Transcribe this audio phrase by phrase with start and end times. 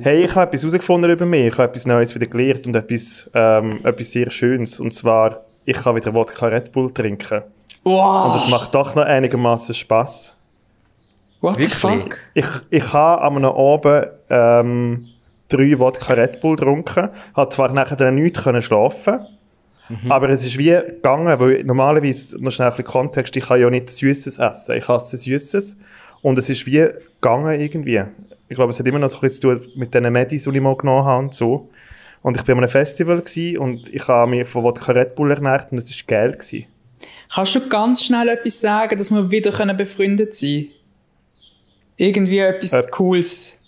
[0.00, 1.46] Hey, ich habe etwas herausgefunden über mich.
[1.46, 4.78] Ich habe etwas Neues wieder gelernt und etwas, ähm, etwas sehr Schönes.
[4.78, 7.42] Und zwar, ich kann wieder Wodka Red Bull trinken.
[7.82, 8.26] Wow.
[8.26, 10.36] Und das macht doch noch einigermaßen Spaß.
[11.40, 12.16] What the fuck?
[12.34, 15.08] Ich, ich habe am Abend ähm,
[15.48, 17.08] drei Wodka Red Bull getrunken.
[17.34, 19.26] Habe zwar nachher dann nicht können schlafen
[20.08, 23.70] aber es ist wie gegangen, weil normalerweise, noch schnell ein bisschen Kontext, ich kann ja
[23.70, 24.76] nicht Süßes essen.
[24.76, 25.78] Ich hasse Süßes.
[26.20, 26.86] Und es ist wie
[27.20, 28.04] gegangen irgendwie.
[28.48, 30.60] Ich glaube, es hat immer noch so bisschen zu tun mit den Medis, die ich
[30.60, 31.68] mal genommen habe und so.
[32.22, 33.22] Und ich war an einem Festival
[33.58, 36.32] und ich habe mich von Wodka Red Bull ernährt und es war geil.
[36.32, 36.66] Gewesen.
[37.32, 40.68] Kannst du ganz schnell etwas sagen, dass wir wieder können befreundet sein
[41.96, 43.58] Irgendwie etwas Äh, Cooles.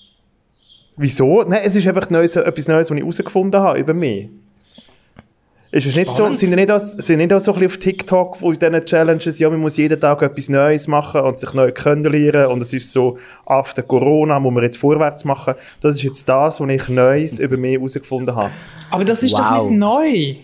[0.97, 1.43] Wieso?
[1.43, 4.29] Nein, es ist einfach Neues, etwas Neues, was ich herausgefunden habe über mich.
[5.73, 8.43] Ist es nicht so, sind nicht auch, sind nicht auch so ein bisschen auf TikTok,
[8.43, 11.71] wo in diesen Challenges, ja, man muss jeden Tag etwas Neues machen und sich neu
[11.71, 15.55] kennenlernen und es ist so, after Corona muss man jetzt vorwärts machen.
[15.81, 18.51] Das ist jetzt das, was ich Neues über mich herausgefunden habe.
[18.91, 19.71] Aber das ist doch Wow.
[19.71, 20.35] nicht neu.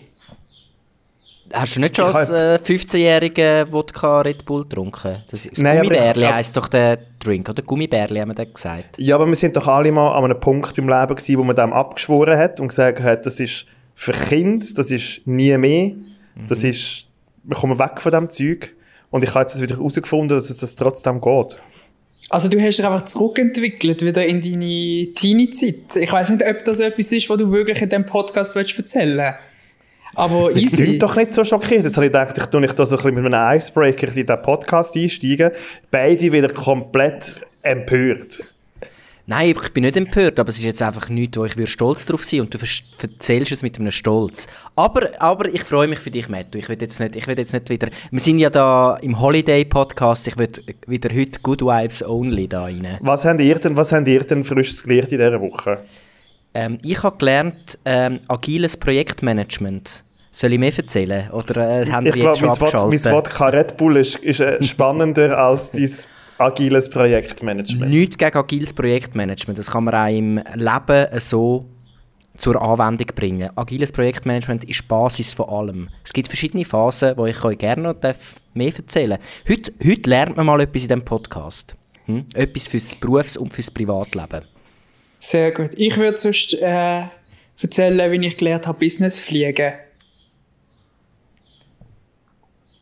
[1.53, 5.23] Hast du nicht schon Ich als äh, 15-jähriger Wodka Red Bull getrunken?
[5.31, 6.35] Das, das Nein, ich- Gummibärli ja.
[6.35, 7.63] heisst doch der Drink, oder?
[7.63, 8.97] Gummibärli haben wir dann gesagt.
[8.97, 11.55] Ja, aber wir sind doch alle mal an einem Punkt im Leben gewesen, wo man
[11.55, 13.65] dem abgeschworen hat und gesagt hat, das ist
[13.99, 15.91] für Kinder, das ist nie mehr,
[16.47, 17.07] das ist,
[17.43, 18.73] wir kommen weg von dem Zeug.
[19.09, 21.59] Und ich habe jetzt wieder herausgefunden, dass es das trotzdem geht.
[22.29, 25.95] Also du hast dich einfach zurückentwickelt, wieder in deine Teenie-Zeit.
[25.95, 29.33] Ich weiß nicht, ob das etwas ist, was du wirklich in diesem Podcast willst erzählen
[30.13, 30.75] Aber Das easy.
[30.83, 31.83] klingt doch nicht so schockiert.
[31.85, 34.13] Jetzt habe ich gedacht, ich tue nicht da so ein bisschen mit einem Icebreaker in
[34.13, 35.51] diesen Podcast einsteigen.
[35.89, 38.43] Beide wieder komplett empört.
[39.29, 42.05] Nein, ich bin nicht empört, aber es ist jetzt einfach nichts, wo ich würde stolz
[42.05, 42.57] drauf sein und du
[43.01, 44.47] erzählst es mit einem Stolz.
[44.77, 46.59] Aber, aber ich freue mich für dich, Matthew.
[46.59, 47.89] Ich will jetzt nicht, ich will jetzt nicht wieder...
[48.09, 50.47] Wir sind ja da im Holiday-Podcast, ich will
[50.87, 52.97] wieder heute Good Vibes Only da rein.
[53.01, 55.81] Was habt ihr denn, was habt ihr denn Frisches gelernt in dieser Woche?
[56.53, 60.05] Ähm, ich habe gelernt, ähm, agiles Projektmanagement.
[60.31, 61.29] Soll ich mehr erzählen?
[61.31, 63.05] Oder äh, haben Ich wir jetzt glaube, schon mein, Wort- abgeschaltet?
[63.05, 65.89] mein Wodka Red Bull ist, ist äh, spannender als dein
[66.37, 67.91] agiles Projektmanagement.
[67.91, 69.57] Nichts gegen agiles Projektmanagement.
[69.57, 71.65] Das kann man auch im Leben so
[72.37, 73.49] zur Anwendung bringen.
[73.55, 75.89] Agiles Projektmanagement ist die Basis von allem.
[76.03, 77.95] Es gibt verschiedene Phasen, wo ich euch gerne noch
[78.53, 79.21] mehr erzählen darf.
[79.49, 81.75] Heute, heute lernt man mal etwas in diesem Podcast.
[82.05, 82.25] Hm?
[82.33, 84.43] Etwas fürs Berufs- und fürs Privatleben.
[85.19, 85.71] Sehr gut.
[85.75, 87.03] Ich würde sonst äh,
[87.61, 89.73] erzählen, wie ich gelernt habe, Business fliegen.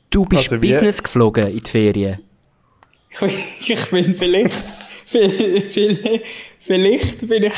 [0.09, 2.19] Du bist Also Business geflogen in die Ferien.
[3.21, 4.53] Ich bin vielleicht,
[5.05, 5.73] vielleicht,
[6.59, 7.53] vielleicht bin ich,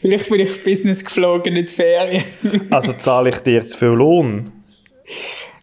[0.00, 2.22] vielleicht bin ich Business geflogen in die Ferien.
[2.70, 4.50] Also zahle ich dir zu viel Lohn?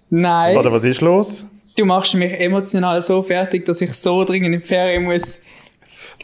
[0.10, 1.46] Nein, Oder was ist los?
[1.78, 5.40] du machst mich emotional so fertig, dass ich so dringend in die Ferien muss.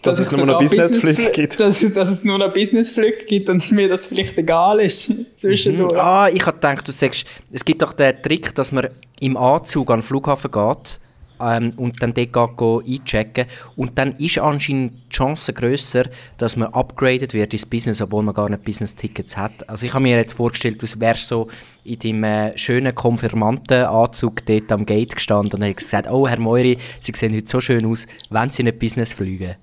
[0.04, 1.60] Dass es ich nur noch Businessflüge Businessflü- gibt.
[1.60, 5.98] Dass, es- dass es nur noch Businessflüge gibt und mir das vielleicht egal ist zwischendurch.
[5.98, 8.90] Ah, ich habe gedacht, du sagst, es gibt doch den Trick, dass man
[9.20, 11.00] im Anzug an den Flughafen geht
[11.40, 16.06] ähm, und dann dort geht, go einchecken und dann ist anscheinend die Chance grösser,
[16.38, 19.68] dass man upgradet wird ins Business, obwohl man gar nicht Business-Tickets hat.
[19.70, 21.48] Also ich habe mir jetzt vorgestellt, du wärst so
[21.84, 26.78] in deinem äh, schönen Konfirmandenanzug dort am Gate gestanden und hättest gesagt, oh Herr Meuri,
[27.00, 29.56] Sie sehen heute so schön aus, wenn Sie nicht Business fliegen.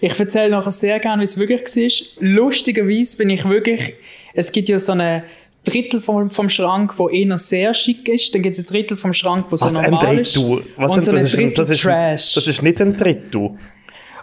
[0.00, 2.24] Ich erzähle nachher sehr gerne, wie es wirklich war.
[2.28, 3.94] Lustigerweise bin ich wirklich,
[4.34, 5.24] es gibt ja so eine
[5.64, 9.12] Drittel vom, vom Schrank, wo eher sehr schick ist, dann gibt es ein Drittel vom
[9.12, 10.36] Schrank, wo so Was ein normal ist.
[10.36, 10.64] Drittel?
[10.76, 12.34] Was und so ein Drittel das ist ein- Trash.
[12.34, 13.50] Das ist nicht ein Drittel.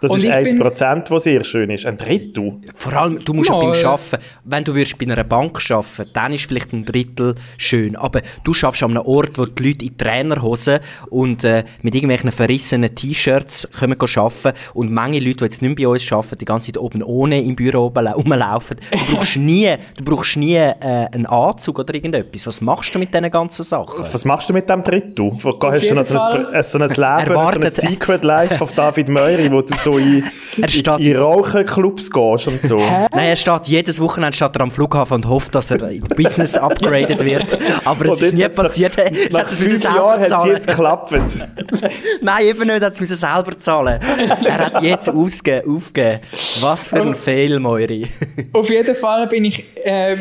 [0.00, 1.84] Das Und ist ich 1%, was sehr schön ist.
[1.86, 2.54] Ein Drittel?
[2.74, 3.72] Vor allem, du musst ja Mal.
[3.72, 7.96] beim Arbeiten, wenn du würdest bei einer Bank arbeiten dann ist vielleicht ein Drittel schön.
[7.96, 12.32] Aber du schaffst an einem Ort, wo die Leute in Trainerhosen und äh, mit irgendwelchen
[12.32, 16.44] verrissenen T-Shirts kommen arbeiten und manche Leute, die jetzt nicht mehr bei uns arbeiten, die
[16.44, 18.76] ganze Zeit oben ohne im Büro rumlaufen.
[18.90, 22.46] Du brauchst nie, du brauchst nie äh, einen Anzug oder irgendetwas.
[22.46, 24.04] Was machst du mit diesen ganzen Sachen?
[24.10, 25.32] Was machst du mit dem Drittel?
[25.42, 28.72] Wo hast du noch so ein, so ein Leben, Erwartet- so ein Secret Life auf
[28.72, 30.24] David Meury, wo du so in,
[30.60, 32.76] Er steht- in, in Raucherclubs gehst und so.
[32.76, 36.56] Nein, er steht jedes Wochenende steht er am Flughafen und hofft, dass er in Business
[36.56, 37.58] upgraded wird.
[37.84, 38.96] Aber es ist nie nach- passiert.
[38.96, 41.12] Nach er es müssen fünf selber Jahren hat es jetzt geklappt.
[42.20, 44.00] Nein, eben nicht, er hat es müssen selber zahlen.
[44.44, 46.20] er hat jetzt ausgegeben, aufgegeben.
[46.60, 48.08] Was für ein Fail, Moiri.
[48.52, 50.16] Auf jeden Fall bin ich äh,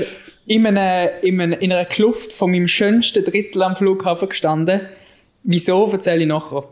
[0.48, 4.82] in, einem, in einer Kluft von meinem schönsten Drittel am Flughafen gestanden.
[5.44, 6.64] Wieso, erzähle ich nachher.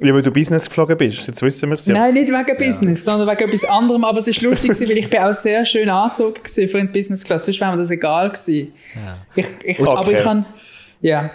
[0.00, 1.26] Ja, weil du Business geflogen bist.
[1.26, 1.94] Jetzt wissen wir es ja.
[1.94, 4.04] Nein, nicht wegen Business, sondern wegen etwas anderem.
[4.04, 6.88] Aber es ist lustig, gewesen, weil ich bin auch sehr schön angezogen gewesen für eine
[6.88, 7.44] Business Class.
[7.44, 8.72] Sonst wäre mir das egal gewesen.
[9.34, 9.90] Ich, ich, Okay.
[9.90, 10.46] Aber ich kann,
[11.00, 11.30] ja.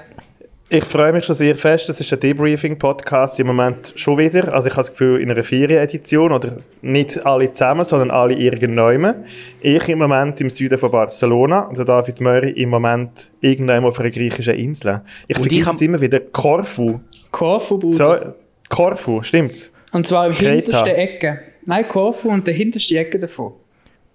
[0.69, 1.87] Ich freue mich schon sehr fest.
[1.89, 4.53] Das ist ein Debriefing-Podcast im Moment schon wieder.
[4.53, 9.25] Also ich habe das Gefühl, in einer Ferienedition oder nicht alle zusammen, sondern alle irgendwann.
[9.61, 13.99] Ich im Moment im Süden von Barcelona und der David Möri im Moment irgendwann auf
[13.99, 15.01] einer griechischen Insel.
[15.27, 16.19] Ich Und vergesse ich es immer wieder.
[16.21, 17.01] Korfu.
[17.29, 17.95] Korfu, Bruder.
[17.95, 18.33] So,
[18.73, 19.71] Korfu, stimmt's?
[19.91, 20.51] Und zwar im Kreta.
[20.53, 21.39] hintersten Ecke.
[21.65, 23.53] Nein, Korfu und der hinterste Ecke davon.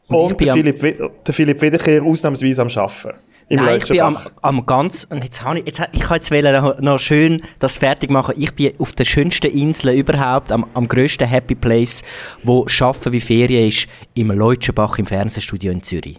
[0.08, 3.18] Und ich Und, bin der, am- Philipp, der Philipp Wiederkehr ausnahmsweise am Arbeiten.
[3.50, 6.30] Im Nein, ich bin am, am ganz, und jetzt habe ich, jetzt, ich habe jetzt
[6.30, 8.34] wollen noch, noch schön das fertig machen.
[8.36, 12.02] Ich bin auf der schönsten Insel überhaupt, am, am grössten Happy Place,
[12.42, 16.18] wo Schaffen wie Ferien ist, im Leutschenbach im Fernsehstudio in Zürich.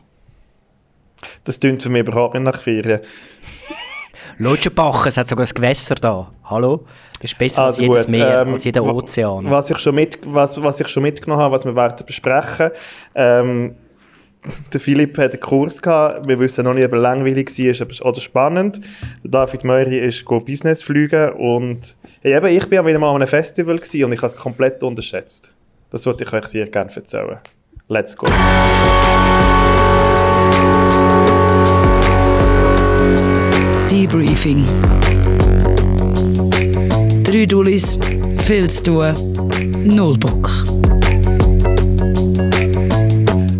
[1.43, 3.01] Das klingt für mich überhaupt nicht nach Ferien.
[4.41, 6.31] Leutschenbach, es hat sogar ein Gewässer da.
[6.45, 6.85] Hallo?
[7.21, 9.49] Das ist besser Also als jedes gut, Meer, ähm, als jeder Ozean.
[9.49, 12.71] Was ich schon, mit, was, was ich schon mitgenommen habe, was wir werden besprechen.
[13.15, 13.75] Ähm,
[14.73, 16.25] der Philipp hat einen Kurs gehabt.
[16.25, 18.79] Wir wissen noch nicht, ob er langweilig war oder spannend.
[19.25, 23.17] Der David Möri ist go Business fliegen und hey, eben, ich bin wieder mal an
[23.17, 25.53] einem Festival und ich habe es komplett unterschätzt.
[25.91, 27.39] Das wollte ich euch sehr gerne erzählen.
[27.89, 28.27] Let's go.
[34.11, 34.63] Debriefing.
[37.23, 37.95] Drei Dullis,
[38.43, 39.13] viel zu tun,
[39.85, 40.49] null Bock.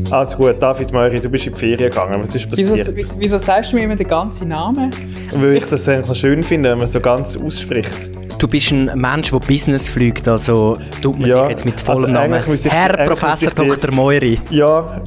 [0.09, 2.15] Also gut, David Möri, du bist in die Ferien gegangen.
[2.19, 3.07] Was ist Wieso, passiert?
[3.19, 4.89] wieso sagst du mir immer den ganzen Namen?
[5.35, 7.91] Weil ich das eigentlich noch schön finde, wenn man so ganz ausspricht.
[8.39, 12.15] Du bist ein Mensch, der Business fliegt, also tut man Ja, dich jetzt mit vollem
[12.15, 12.55] also Namen.
[12.55, 13.91] ich- Herr Professor Dr.
[13.93, 14.39] Moiri.
[14.49, 14.99] Ja,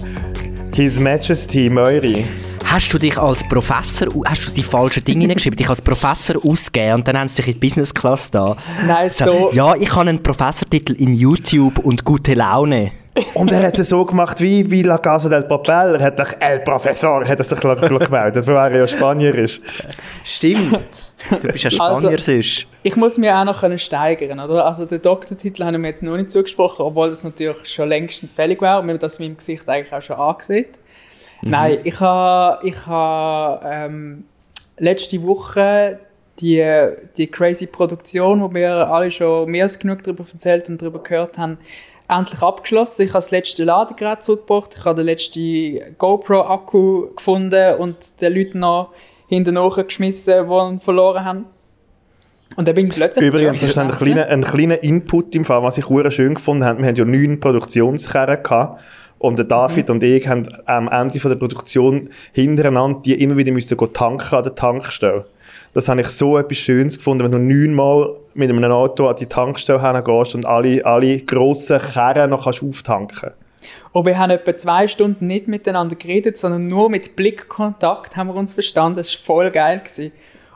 [0.72, 2.24] His Majesty Möri.
[2.72, 6.94] Hast du dich als Professor, hast du die falschen Dinge hineingeschrieben, dich als Professor ausgegeben
[7.00, 8.56] und dann haben sie dich in die Business Class da?
[8.86, 9.50] Nein, so.
[9.52, 12.92] Ja, ich habe einen Professortitel in YouTube und gute Laune.
[13.34, 15.96] Und er hat es so gemacht wie, wie La Casa del Papel.
[15.96, 19.60] Er hat doch El Professor hat er sich gemeldet, weil er ja Spanier ist.
[20.24, 21.12] Stimmt.
[21.28, 22.66] Du bist ein Also- Spanier sonst.
[22.82, 24.64] Ich muss mir auch noch können steigern, oder?
[24.64, 28.62] Also den Doktortitel haben wir jetzt noch nicht zugesprochen, obwohl das natürlich schon längstens fällig
[28.62, 30.64] wäre und man das meinem Gesicht eigentlich auch schon angesehen.
[31.42, 34.24] Nein, ich habe ich ha, ähm,
[34.78, 35.98] letzte Woche
[36.40, 36.64] die,
[37.16, 41.38] die crazy Produktion, wo wir alle schon mehr als genug darüber erzählt und darüber gehört
[41.38, 41.58] haben,
[42.08, 43.02] endlich abgeschlossen.
[43.02, 48.60] Ich habe das letzte Ladegerät zurückgebracht, ich habe den letzten GoPro-Akku gefunden und den Leuten
[48.60, 48.90] noch
[49.28, 51.46] hinterher geschmissen, die ihn verloren haben.
[52.56, 53.24] Und dann bin ich plötzlich...
[53.24, 56.80] Übrigens, das ist ein kleiner, ein kleiner Input im Fall, was ich schön gefunden habe.
[56.80, 58.80] Wir haben ja neun Produktionskerren gehabt.
[59.22, 63.52] Und der David und ich haben am Ende von der Produktion hintereinander die immer wieder
[63.52, 65.26] müssen tanken an der Tankstelle.
[65.74, 69.26] Das habe ich so etwas Schönes gefunden, wenn du neunmal mit einem Auto an die
[69.26, 73.30] Tankstelle gehst und alle, alle grossen Kerren noch kannst auftanken
[73.92, 78.34] Und wir haben etwa zwei Stunden nicht miteinander geredet, sondern nur mit Blickkontakt haben wir
[78.34, 78.96] uns verstanden.
[78.96, 79.78] Das war voll geil.
[79.78, 80.10] Gewesen.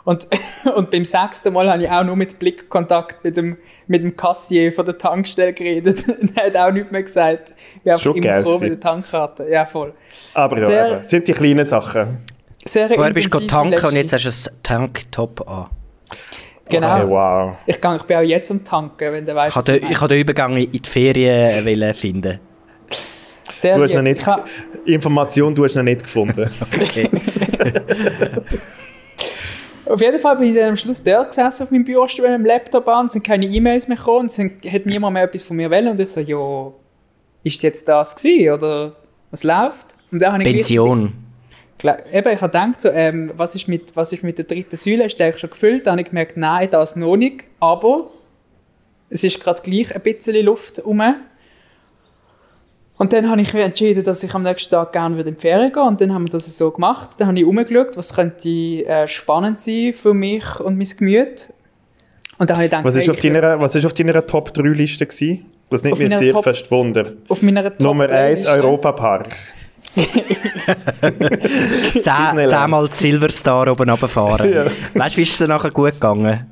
[0.06, 0.28] Und,
[0.76, 3.58] und beim sechsten Mal habe ich auch nur mit Blickkontakt mit dem,
[3.88, 6.04] mit dem Kassier von der Tankstelle geredet.
[6.36, 7.52] er hat auch nichts mehr gesagt.
[7.82, 9.48] Wir haben Schon geil gekommen mit der Tankkarte.
[9.50, 9.92] Ja, voll.
[10.32, 12.18] Aber ja, Sehr- sind die kleinen Sachen.
[12.64, 15.66] Sehr Vorher bist du tanken und jetzt hast du ein Tanktop an.
[16.68, 16.96] Genau.
[16.96, 17.56] Okay, wow.
[17.66, 20.00] Ich, gang, ich bin auch jetzt am Tanken, wenn du weißt, Ich habe den, ich
[20.00, 22.38] habe den Übergang in die Ferien finden.
[23.54, 24.24] Sehr Du hast noch nicht,
[24.84, 26.48] Information du hast noch nicht gefunden.
[26.60, 27.10] Okay.
[29.86, 32.44] Auf jeden Fall bin ich dann am Schluss dort gesessen auf meinem Bürostuhl mit dem
[32.44, 35.70] Laptop an, es sind keine E-Mails mehr gekommen, es hat niemand mehr etwas von mir
[35.70, 36.72] wollen und ich so, ja,
[37.44, 38.96] ist es jetzt das gewesen oder
[39.30, 39.94] was läuft?
[40.10, 41.12] Und dann habe ich Pension.
[41.82, 45.04] Eben, ich habe gedacht, so, ähm, was, ist mit, was ist mit der dritten Säule?
[45.04, 45.86] Ist die eigentlich schon gefüllt?
[45.86, 48.08] Dann habe ich gemerkt, nein, das noch nicht, aber
[49.08, 51.02] es ist gerade gleich ein bisschen Luft rum.
[52.98, 55.82] Und dann habe ich entschieden, dass ich am nächsten Tag gerne in die Ferien gehen
[55.82, 57.10] und dann haben wir das so gemacht.
[57.18, 61.52] Dann habe ich umgeschaut, was könnte äh, spannend sein für mich und mein Gemüt.
[62.38, 64.62] Und dann habe ich gedacht, Was ist auf deiner, was ist auf deiner Top 3
[64.68, 65.44] Liste gewesen?
[65.68, 67.12] Das nimmt meiner sehr Top- fest Wunder.
[67.28, 69.36] auf meiner Top Nummer 1 Liste- Europapark.
[72.00, 74.52] Zehn, zehnmal Silverstar oben runterfahren.
[74.54, 74.64] Ja.
[74.94, 76.46] Weißt du, wie ist es dir nachher gut gegangen?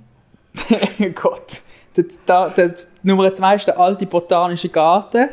[1.14, 1.62] Gott.
[1.96, 5.28] Der, der, der, Nummer 2 ist der alte botanische Garten.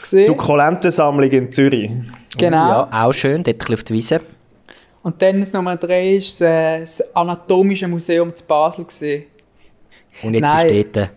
[0.00, 0.24] Gesehen?
[0.24, 1.90] Sukkulentensammlung in Zürich.
[2.36, 2.56] Genau.
[2.56, 4.20] Ja, auch schön, dort ein auf die Wiese.
[5.02, 8.84] Und dann das Nummer 3 ist äh, das Anatomische Museum zu Basel.
[8.84, 9.24] Gewesen.
[10.22, 10.68] Und jetzt Nein.
[10.68, 11.10] bist du dort.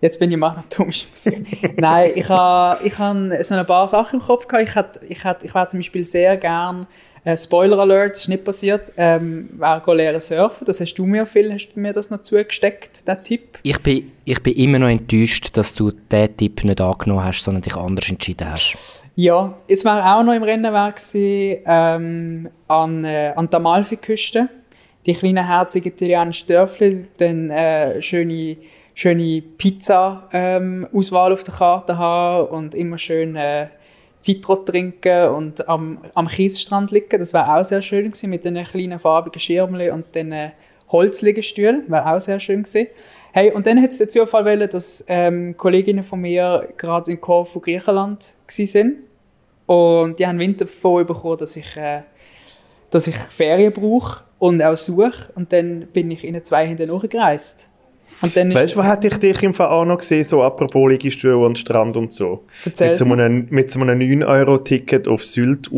[0.00, 1.46] Jetzt bin ich im Anatomischen Museum.
[1.76, 4.68] Nein, ich habe ich ha so ein paar Sachen im Kopf gehabt.
[4.68, 6.86] Ich, hätt, ich, hätt, ich wäre zum Beispiel sehr gern,
[7.26, 9.48] äh, Spoiler Alert, ist nicht passiert, ähm,
[9.84, 10.64] go lernen surfen.
[10.64, 13.58] Das hast du mir viel, hast du mir das noch zugesteckt, den Tipp?
[13.64, 17.62] Ich bin, ich bin immer noch enttäuscht, dass du diesen Tipp nicht angenommen hast, sondern
[17.62, 18.78] dich anders entschieden hast.
[19.16, 24.48] Ja, es war auch noch im Rennen war ähm, an, äh, an der Amalfiküste.
[25.06, 28.56] die kleinen herzigen italienischen Dörfli, dann äh, schöne,
[28.94, 33.68] schöne Pizza-Auswahl auf der Karte haben und immer schön äh,
[34.26, 37.20] Zitro trinken und am, am Kiesstrand liegen.
[37.20, 40.50] Das wäre auch sehr schön gewesen, mit den kleinen farbigen Schirmchen und äh,
[40.88, 41.84] Holzliegestühlen.
[41.86, 42.88] Wäre auch sehr schön gewesen.
[43.32, 47.20] Hey, und dann hat es den Zufall wollen, dass ähm, Kolleginnen von mir gerade in
[47.20, 48.96] Korfu, Griechenland waren.
[49.66, 52.02] Und die haben Winter davon bekommen, dass ich, äh,
[52.90, 55.30] dass ich Ferien brauche und auch suche.
[55.36, 57.68] Und dann bin ich ihnen zwei hinterher gereist.
[58.22, 60.90] Und dann weißt du, wo hätte ich dich im Fall auch noch gesehen, so apropos
[60.90, 62.44] Liegestühle und Strand und so?
[62.64, 65.70] Erzähl mit so einem, mit so einem 9-Euro-Ticket auf Sylt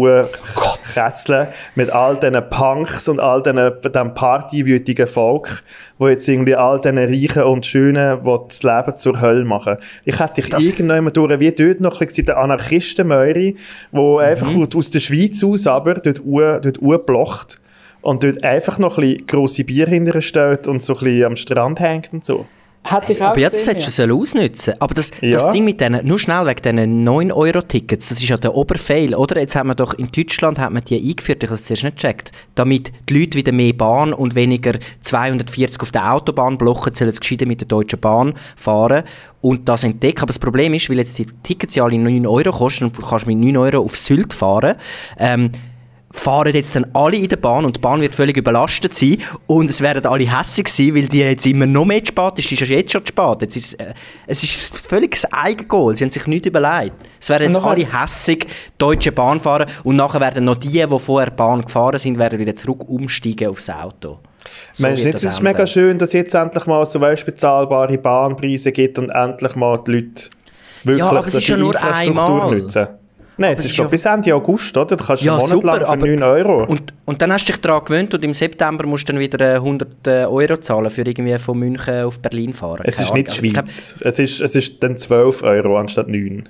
[0.84, 5.62] Kresseln mit all diesen Punks und all diesen, diesem partywütigen Volk,
[5.98, 9.76] wo jetzt irgendwie all diesen Reichen und Schönen, die das Leben zur Hölle machen.
[10.04, 13.56] Ich hätte dich Das- irgendwann durch, wie dort noch ein bisschen der Anarchisten-Möri,
[13.92, 17.60] wo einfach aus der Schweiz aus aber dort, u- dort urblocht
[18.08, 21.36] und dort einfach noch ein bisschen grosse Bier hinterher stellt und so ein bisschen am
[21.36, 22.46] Strand hängt und so.
[22.82, 25.32] Hätte ich auch Aber ja, das hättest du sollen ausnutzen Aber das, Ja.
[25.32, 29.38] das Ding mit denen, nur schnell wegen diesen 9-Euro-Tickets, das ist ja der Oberfail, oder?
[29.38, 31.96] Jetzt haben wir doch in Deutschland hat man die eingeführt, ich habe es zuerst nicht
[31.96, 34.72] gecheckt, damit die Leute wieder mehr Bahn und weniger
[35.02, 39.02] 240 auf der Autobahn blocken, sollen sie gescheiter mit der Deutschen Bahn fahren
[39.42, 40.20] und das entdecken.
[40.20, 43.02] Aber das Problem ist, weil jetzt die Tickets ja alle 9 Euro kosten und du
[43.02, 44.76] kannst mit 9 Euro auf Sylt fahren,
[45.18, 45.50] ähm,
[46.20, 49.70] fahren jetzt dann alle in der Bahn und die Bahn wird völlig überlastet sein und
[49.70, 52.52] es werden alle hässig sein, weil die jetzt immer noch mehr zu spät ist.
[52.52, 53.42] Es ist jetzt schon zu spät.
[53.42, 53.94] Jetzt ist, äh,
[54.26, 55.96] es ist völlig ein Eigengoal.
[55.96, 56.94] Sie haben sich nichts überlegt.
[57.20, 58.46] Es werden jetzt alle hässig
[58.78, 62.54] deutsche Bahn fahren und nachher werden noch die, die vorher Bahn gefahren sind, werden wieder
[62.56, 64.18] zurück umsteigen aufs Auto.
[64.72, 67.26] So Meinst du nicht, es ist mega schön, dass es jetzt endlich mal so weißt,
[67.26, 70.30] bezahlbare Bahnpreise gibt und endlich mal die Leute
[70.84, 72.56] wirklich Ja, aber es ist ja die nur einmal.
[72.58, 72.86] nutzen?
[73.40, 74.96] Nein, es es ist schon bis Ende August, oder?
[74.96, 76.64] Du kannst Ja, einen Monat super, lang für aber- 9 Euro.
[76.64, 79.40] Und, und dann hast du dich daran gewöhnt und im September musst du dann wieder
[79.40, 82.82] äh, 100 Euro zahlen, für irgendwie von München auf Berlin fahren.
[82.84, 83.52] es Keine ist nicht Ahnung.
[83.52, 83.96] Glaub, Schweiz.
[84.00, 86.48] Es ist, es ist dann 12 Euro anstatt 9.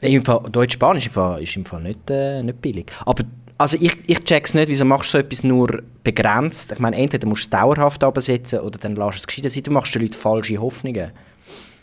[0.00, 0.74] Im Fall, ist
[1.06, 2.92] im Fall, ist im Fall nicht, äh, nicht billig.
[3.04, 3.24] Aber
[3.56, 6.70] also ich, ich check's nicht, wieso machst du so etwas nur begrenzt?
[6.70, 9.62] Ich meine, entweder musst du es dauerhaft absetzen oder dann lässt du es gescheiter sein.
[9.64, 11.10] Du machst den Leuten falsche Hoffnungen.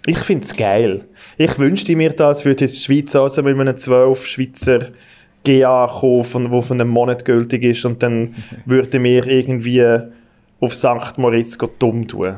[0.06, 1.06] Ich finde es geil.
[1.38, 4.80] Ich wünschte mir das, würde jetzt die Schweiz also mit einem 12 Schweizer
[5.44, 8.36] GA kaufen, wo von einem Monat gültig ist und dann
[8.66, 9.84] würde mir irgendwie
[10.60, 11.18] auf St.
[11.18, 12.38] Moritz dumm tun.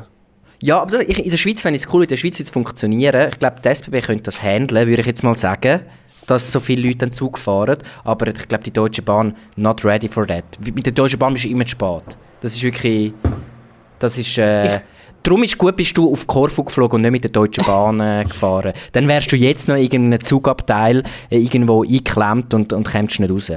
[0.60, 2.52] Ja, aber das, ich, in der Schweiz fände ich es cool, in der Schweiz jetzt
[2.52, 3.28] funktionieren.
[3.28, 5.80] Ich glaube, die SBB könnte das handeln, würde ich jetzt mal sagen,
[6.26, 7.78] dass so viele Leute den Zug fahren.
[8.04, 10.44] Aber ich glaube, die Deutsche Bahn not ready for that.
[10.60, 12.18] Mit der Deutschen Bahn bist du immer zu spät.
[12.40, 13.12] Das ist wirklich...
[13.98, 14.36] Das ist...
[14.38, 14.80] Äh,
[15.28, 18.24] Darum ist gut, bist du auf Korfu geflogen und nicht mit der Deutschen Bahn äh,
[18.26, 18.72] gefahren.
[18.92, 23.52] Dann wärst du jetzt noch irgendeinen Zugabteil äh, irgendwo eingeklemmt und, und kämst nicht raus.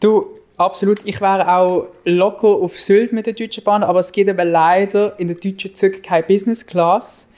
[0.00, 0.98] Du, absolut.
[1.04, 5.16] Ich wäre auch locker auf Sylt mit der Deutschen Bahn, aber es gibt eben leider
[5.20, 7.28] in der deutschen Züge keine Business Class.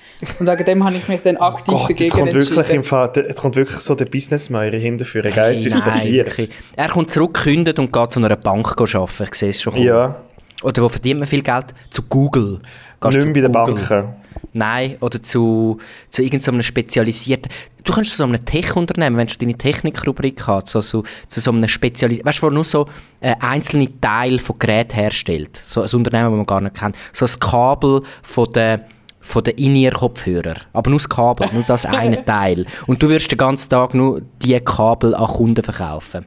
[0.41, 2.83] Und wegen dem habe ich mich dann aktiv Gott, jetzt dagegen kommt wirklich, im entschieden.
[2.83, 5.53] Fall, jetzt kommt wirklich so der Businessmeier hinterführen, gell?
[5.53, 6.27] Jetzt ist es Nein, passiert.
[6.29, 6.49] wirklich.
[6.77, 9.25] Er kommt zurück, kündet und geht zu einer Bank arbeiten.
[9.25, 9.85] Ich sehe es schon kommen.
[9.85, 10.17] Ja,
[10.63, 11.67] Oder wo verdient man viel Geld?
[11.91, 12.61] Zu Google.
[13.01, 13.89] Gehst nicht zu mehr bei den Google.
[13.89, 14.15] Banken.
[14.53, 15.79] Nein, oder zu,
[16.11, 17.51] zu irgendeinem spezialisierten...
[17.85, 21.51] Du kannst zu so einem Tech-Unternehmen, wenn du deine Technikrubrik hast, so, so, zu so
[21.51, 22.29] einem spezialisierten...
[22.29, 22.87] Weißt du, wo nur so
[23.21, 25.61] äh, einzelne Teile von Geräten herstellt.
[25.63, 26.97] So ein Unternehmen, das man gar nicht kennt.
[27.13, 28.87] So ein Kabel von der
[29.21, 30.55] von den In-Ear-Kopfhörer.
[30.73, 32.65] Aber nur das Kabel, nur das eine Teil.
[32.87, 36.25] Und du würdest den ganzen Tag nur diese Kabel an Kunden verkaufen.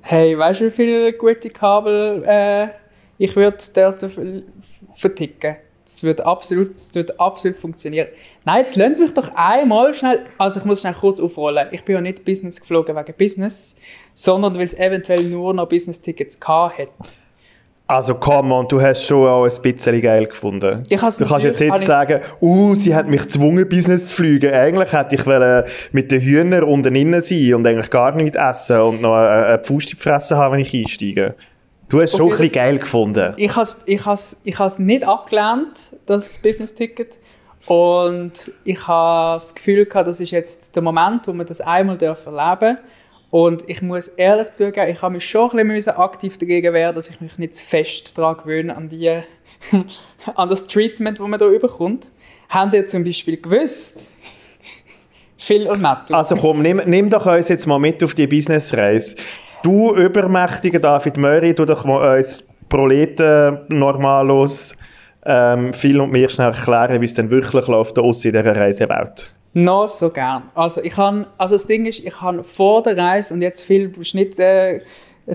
[0.00, 2.68] Hey, weißt du, wie viele gute Kabel äh,
[3.20, 4.18] ich würde dort f-
[4.94, 5.56] verticken?
[5.84, 8.08] Das würde absolut, das würde absolut funktionieren.
[8.44, 11.66] Nein, jetzt lernt mich doch einmal schnell, also ich muss schnell kurz aufrollen.
[11.72, 13.74] Ich bin ja nicht Business geflogen wegen Business,
[14.14, 16.88] sondern weil es eventuell nur noch Business-Tickets gehabt hat.
[17.88, 20.84] Also komm on, du hast schon auch ein bisschen geil gefunden.
[20.88, 24.54] Du kannst jetzt nicht sagen, uh, sie hat mich gezwungen, Business zu fliegen.
[24.54, 28.80] Eigentlich hätte ich wollen mit den Hühnern unten innen sein und eigentlich gar nichts essen
[28.80, 31.34] und noch eine, eine Pfuste fressen haben, wenn ich einsteige.
[31.90, 33.34] Du hast Auf schon ein bisschen geil gefunden.
[33.36, 37.18] Ich habe es ich has, ich has nicht abgelehnt, das Business-Ticket.
[37.66, 42.00] Und ich habe das Gefühl gehabt, das ist jetzt der Moment, wo wir das einmal
[42.00, 42.78] erleben
[43.30, 47.10] Und ich muss ehrlich zugeben, ich habe mich schon ein bisschen aktiv dagegen wehren, dass
[47.10, 49.10] ich mich nicht zu fest daran gewöhne, an, die,
[50.36, 52.06] an das Treatment, das man da überkommt.
[52.48, 54.02] Haben ihr zum Beispiel gewusst,
[55.38, 59.16] Phil und Matthew, Also komm, nimm, nimm doch uns jetzt mal mit auf die Businessreise.
[59.62, 64.74] Du, übermächtiger David Möri, du doch uns Proleten normalos
[65.26, 69.28] ähm, viel und mir schnell erklären, wie es denn wirklich läuft aussen in dieser Reisewelt.
[69.52, 70.44] Noch so gern.
[70.54, 73.92] Also ich han, also das Ding ist, ich habe vor der Reise und jetzt viel
[74.14, 74.80] nicht äh,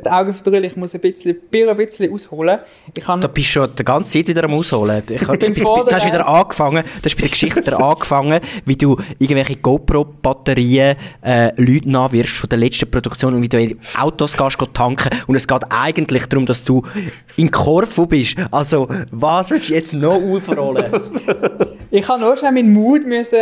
[0.03, 2.59] die Augen verdrüllen, ich muss ein bisschen, ein bisschen ausholen.
[2.95, 5.01] Ich Da bist du schon die ganze Zeit wieder am Ausholen.
[5.09, 7.79] Ich, ich bin du vor der hast wieder angefangen, du hast bei der Geschichte wieder
[7.79, 13.59] angefangen, wie du irgendwelche GoPro-Batterien äh, Leuten nachwirfst von der letzten Produktion und wie du
[13.61, 16.83] in Autos gehst, gehst tanken und es geht eigentlich darum, dass du
[17.37, 18.35] in Korfu bist.
[18.51, 20.85] Also, was willst du jetzt noch aufrollen?
[21.91, 23.39] Ich habe nur schon meinen Mut müssen,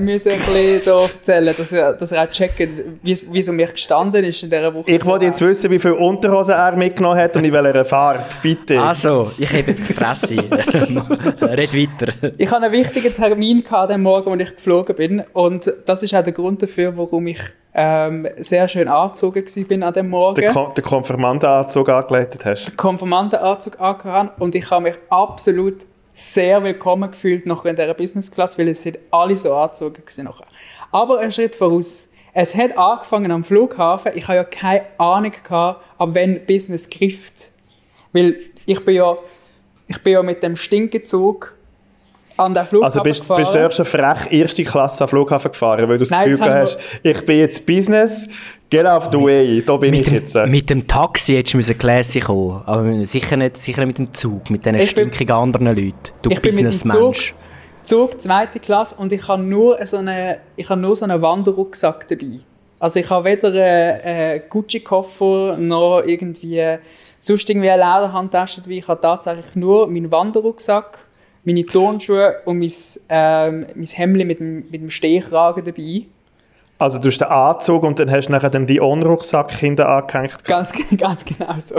[0.00, 2.68] müssen ein bisschen da erzählen, dass er, dass er auch checkt,
[3.02, 4.90] wie es wie es um mich gestanden ist in dieser Woche.
[4.90, 8.24] Ich wollte jetzt wissen, wie viel Unterhosen er mitgenommen hat und in welcher Farbe.
[8.42, 8.80] Bitte.
[8.80, 10.36] Also, ich habe jetzt die Fresse.
[11.40, 12.32] Red weiter.
[12.38, 15.24] Ich hatte einen wichtigen Termin gehabt, den Morgen, als ich geflogen bin.
[15.32, 17.40] Und das ist auch der Grund dafür, warum ich
[17.74, 20.40] ähm, sehr schön angezogen war bin an dem Morgen.
[20.40, 22.76] den, Kon den Konfirmandenanzug angeleitet hast.
[22.76, 28.56] Konfirmandenanzug angehabt und ich habe mich absolut sehr willkommen gefühlt noch in dieser Business Class,
[28.56, 30.46] weil es sind alle so angezogen nachher.
[30.92, 32.08] Aber ein Schritt voraus.
[32.32, 34.12] Es hat angefangen am Flughafen.
[34.14, 37.50] Ich habe ja keine Ahnung gehabt, ab wenn Business grifft.
[38.12, 38.36] Weil
[38.66, 39.16] ich bin ja,
[39.88, 41.54] ich bin ja mit dem Stinkenzug
[42.36, 43.40] an den Flughafen Also bist, gefahren.
[43.42, 46.46] bist du erst schon frech erste Klasse am Flughafen gefahren, weil du das Nein, Gefühl
[46.46, 48.28] das hast, ich bin jetzt Business,
[48.70, 50.34] get off the way, da bin ich Mit dem, jetzt.
[50.48, 54.14] mit dem Taxi hättest du müssen Gläschen kommen aber sicher nicht, sicher nicht mit dem
[54.14, 55.92] Zug, mit diesen stinkigen anderen Leuten.
[56.22, 57.34] Du ich bin mit dem Businessmensch.
[57.84, 61.20] Zug, Zug, zweite Klasse, und ich habe nur so einen, ich habe nur so einen
[61.22, 62.40] Wanderrucksack dabei.
[62.84, 66.76] Also ich habe weder einen, einen Gucci-Koffer noch irgendwie
[67.18, 68.74] sonst irgendwie eine Lederhandtasche dabei.
[68.74, 70.98] Ich habe tatsächlich nur meinen Wanderrucksack,
[71.44, 72.70] meine Turnschuhe und mein,
[73.08, 76.02] ähm, mein Hemd mit dem, mit dem Stehkragen dabei.
[76.78, 80.44] Also du hast den Anzug und dann hast du nachher den Dion-Rucksack hinten angehängt.
[80.44, 81.76] Ganz, ganz genau so.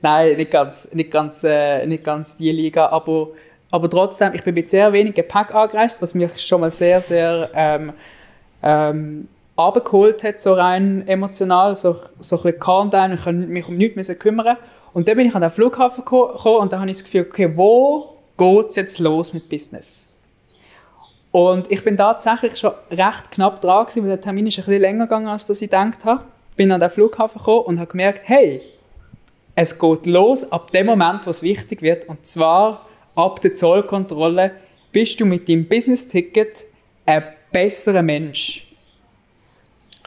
[0.00, 3.30] Nein, nicht ganz, nicht ganz, äh, nicht ganz die Liga, aber,
[3.72, 7.50] aber trotzdem, ich bin mit sehr wenig Gepäck angereist, was mich schon mal sehr, sehr
[7.52, 7.92] ähm,
[8.62, 9.28] ähm,
[9.60, 13.76] abgeholt hat, so rein emotional, so, so ein bisschen calm down, ich kann mich um
[13.76, 14.56] nichts müssen kümmern.
[14.92, 17.26] Und dann bin ich an den Flughafen geko- gekommen und dann habe ich das Gefühl,
[17.28, 20.08] okay, wo geht's jetzt los mit Business?
[21.32, 24.80] Und ich bin tatsächlich schon recht knapp dran gewesen, weil der Termin ist ein bisschen
[24.80, 26.24] länger gegangen, als ich gedacht habe.
[26.56, 28.62] Bin an den Flughafen gekommen und habe gemerkt, hey,
[29.54, 32.08] es geht los ab dem Moment, wo es wichtig wird.
[32.08, 34.52] Und zwar ab der Zollkontrolle
[34.90, 36.66] bist du mit deinem Business-Ticket
[37.06, 38.69] ein besserer Mensch.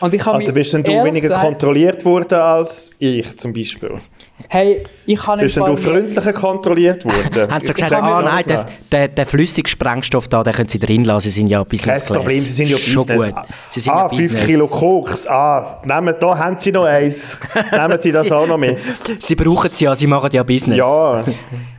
[0.03, 4.01] Und ich habe Also bist denn du weniger gesagt- kontrolliert worden als ich zum Beispiel?
[4.49, 7.49] Hey, ich habe Bist denn du freundlicher kontrolliert worden?
[7.49, 11.05] Haben sie gesagt, ah nein, der, der, der flüssige Sprengstoff da, den können sie drin
[11.05, 12.17] lassen, sie sind ja Kein Business Class.
[12.17, 13.33] Problem, sie sind ja Schon Business.
[13.33, 13.43] gut.
[13.69, 14.45] Sie sind ah, ja 5 Business.
[14.45, 15.27] Kilo Koks.
[15.27, 17.39] Ah, nehmen, da haben sie noch eins.
[17.71, 18.77] Nehmen sie das auch noch mit.
[19.19, 20.77] Sie brauchen es ja, sie machen ja Business.
[20.79, 21.23] Ja,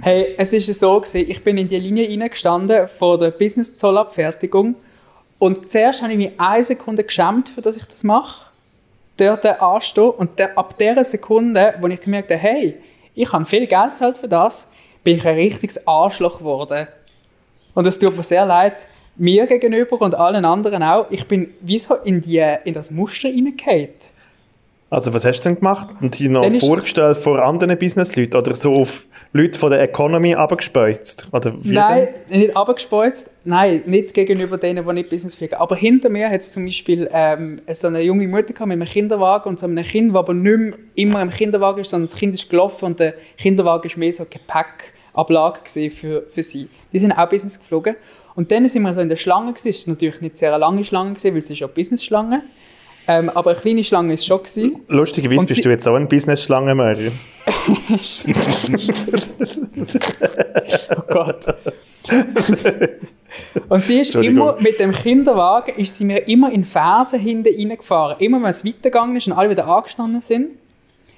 [0.01, 4.77] Hey, es ist so gewesen, ich bin in die Linie reingestanden vor der Business-Zollabfertigung
[5.45, 8.47] und zuerst habe ich mich eine Sekunde geschämt, für dass ich das mache.
[9.19, 12.81] Dort anstehen und der, ab der Sekunde, wo ich gemerkt habe, hey,
[13.15, 14.71] ich habe viel Geld gezahlt für das,
[15.03, 16.89] bin ich ein richtiges Arschloch geworden.
[17.75, 18.73] Und es tut mir sehr leid,
[19.17, 21.11] mir gegenüber und allen anderen auch.
[21.11, 23.91] Ich bin wie so in, die, in das Muster reingefallen.
[24.90, 25.88] Also was hast du denn gemacht?
[26.01, 30.35] Und die noch ist- vorgestellt vor anderen Businessleuten oder so auf Leute von der Economy
[30.37, 31.27] abgespeuzt?
[31.33, 32.40] Oder Nein, denn?
[32.40, 33.31] nicht abgespeuzt.
[33.44, 35.55] Nein, nicht gegenüber denen, die nicht Business fliegen.
[35.57, 38.87] Aber hinter mir hat es zum Beispiel ähm, so eine junge Mutter gehabt mit einem
[38.88, 42.16] Kinderwagen und so einem Kind, das aber nicht mehr immer im Kinderwagen ist, sondern das
[42.18, 46.68] Kind ist gelaufen und der Kinderwagen ist mehr so Gepäckablage für, für sie.
[46.92, 47.97] Die sind auch Business geflogen.
[48.37, 49.68] Und dann sind wir so in der Schlange gewesen.
[49.68, 52.42] Es war natürlich nicht sehr eine lange Schlange gewesen, weil es ist ja Business-Schlange.
[53.07, 54.77] Ähm, aber eine kleine Schlange ist es schon gewesen.
[54.88, 57.12] Lustigerweise Und bist du jetzt auch ein Business-Schlangenmörder.
[60.97, 61.47] oh Gott.
[63.69, 68.17] Und sie ist immer, mit dem Kinderwagen ist sie mir immer in Fersen hinten reingefahren.
[68.21, 70.51] Immer wenn es weitergegangen ist und alle wieder angestanden sind,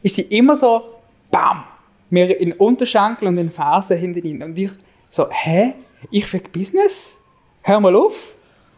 [0.03, 0.83] ist sie immer so,
[1.31, 1.63] bam,
[2.11, 4.43] mir in den Unterschenkel und in den Fersen hinten rein.
[4.43, 4.73] Und ich
[5.09, 5.75] so, hä?
[6.11, 7.17] Ich will Business?
[7.63, 8.35] Hör mal auf.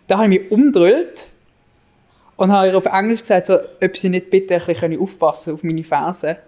[0.06, 1.30] Da habe ich mich umgedreht
[2.38, 5.62] und habe ihr auf Englisch gesagt, so, ob sie nicht bitte ein bisschen aufpassen auf
[5.62, 6.36] meine Fersen.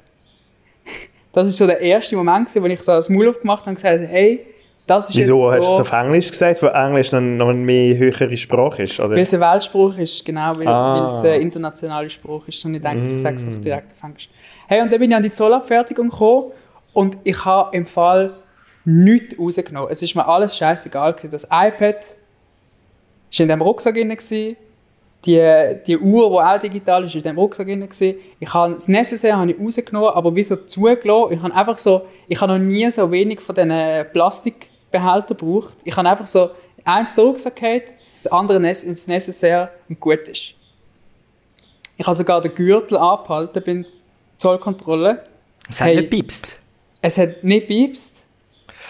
[1.33, 3.74] Das ist so der erste Moment, gewesen, wo ich so das Maul aufgemacht habe und
[3.76, 4.44] gesagt habe, hey,
[4.85, 7.59] das ist Wieso jetzt hast du es auf Englisch gesagt, weil Englisch noch, noch eine
[7.61, 8.98] mehr höhere Sprache ist?
[8.98, 9.11] Oder?
[9.11, 11.00] weil es ein Weltspruch ist, genau, weil, Ah.
[11.00, 12.64] weil es ein internationaler Spruch ist.
[12.64, 14.29] Und ich denke, ich sage es einfach direkt auf Englisch.
[14.66, 16.50] Hey, und dann bin ich an die Zollabfertigung gekommen
[16.94, 18.35] und ich habe im Fall
[18.85, 19.88] nichts rausgenommen.
[19.92, 21.31] Es ist mir alles scheißegal gewesen.
[21.31, 24.09] Das iPad war in dem Rucksack drin.
[24.09, 24.57] gewesen.
[25.26, 27.80] Die, die Uhr, die auch digital ist, war in dem Rucksack drin.
[27.80, 28.18] gewesen.
[28.38, 31.33] Ich habe das Necessaire habe ich rausgenommen, aber wie so zugelassen.
[31.35, 33.70] Ich habe einfach so, ich habe noch nie so wenig von diesen
[34.12, 35.76] Plastikbehältern gebraucht.
[35.85, 36.50] Ich habe einfach so
[36.85, 37.88] eins in den Rucksack gehabt,
[38.22, 40.54] das andere ins Necessaire und gut ist.
[41.98, 43.87] Ich habe sogar den Gürtel angehalten, bin
[44.38, 45.22] Zollkontrolle.
[45.68, 45.96] Es hat Hey.
[45.96, 46.56] nicht piepst.
[47.02, 48.22] Es hat nicht piepst.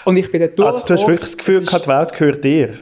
[0.05, 0.69] Und ich bin da durch.
[0.69, 2.79] Also du hast wirklich das Gefühl, gehabt, die Welt gehört dir.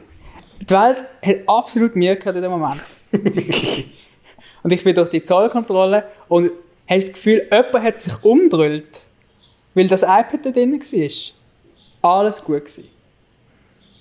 [0.61, 2.81] Die Welt hat absolut mir gehört in dem Moment.
[4.63, 6.51] und ich bin durch die Zollkontrolle und
[6.87, 9.05] habe das Gefühl, jemand hat sich umgedrüllt,
[9.73, 12.19] weil das iPad da drin war.
[12.19, 12.98] Alles gut gewesen.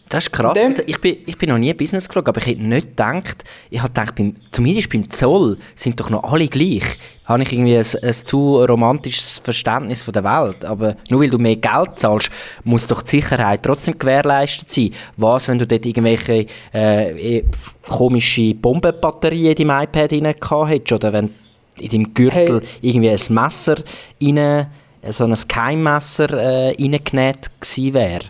[0.08, 0.54] Das ist krass.
[0.54, 3.78] Dem- ich, bin, ich bin noch nie Business geschaut, aber ich hätte nicht gedacht, ich
[3.80, 6.82] habe gedacht, beim, zumindest beim Zoll sind doch noch alle gleich.
[7.26, 10.64] Habe ich irgendwie ein, ein zu romantisches Verständnis von der Welt.
[10.64, 12.30] Aber nur weil du mehr Geld zahlst,
[12.64, 14.92] muss doch die Sicherheit trotzdem gewährleistet sein.
[15.18, 17.44] Was, wenn du dort irgendwelche äh, eh,
[17.86, 20.92] komische Bombenbatterien in deinem iPad rein gehabt hättest?
[20.92, 21.34] Oder wenn
[21.76, 22.68] in deinem Gürtel Hey.
[22.80, 23.76] irgendwie ein Messer
[24.22, 24.66] rein,
[25.10, 28.24] so ein Keimmesser äh, reingenäht gewesen wäre?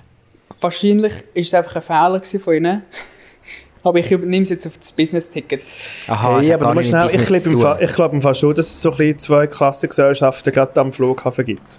[0.61, 2.83] Wahrscheinlich war es einfach ein Fehler von ihnen.
[3.85, 5.63] Aber ich übernehme es jetzt auf das Business-Ticket.
[6.09, 8.91] Aha, Hey, aber nur schnell, ich glaube im, glaub im Fall schon, dass es so
[8.91, 11.79] ein bisschen zwei Klassengesellschaften gerade am Flughafen gibt.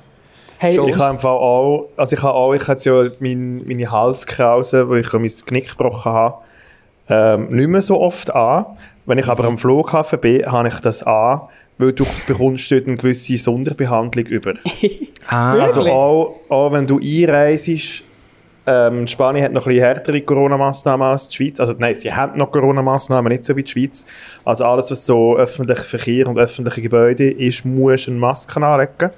[0.58, 3.92] Hey, Ich habe im Fall auch, also ich habe auch, ich hatte ja mein, meine
[3.92, 6.36] Halskrause, wo ich mein Knick gebrochen habe,
[7.10, 8.66] ähm, nicht mehr so oft an.
[9.06, 11.42] Wenn ich aber am Flughafen bin, habe ich das an,
[11.78, 14.54] weil du bekommst dort eine gewisse Sonderbehandlung über.
[15.28, 18.04] Ah, Also auch, auch wenn du einreist,
[18.70, 21.60] ähm, Spanien hat noch ein bisschen härtere Corona-Massnahmen als die Schweiz.
[21.60, 24.06] Also nein, sie haben noch Corona-Massnahmen, nicht so wie die Schweiz.
[24.46, 29.12] Also alles, was so öffentlicher Verkehr und öffentliche Gebäude ist, musst du eine Maske anlegen.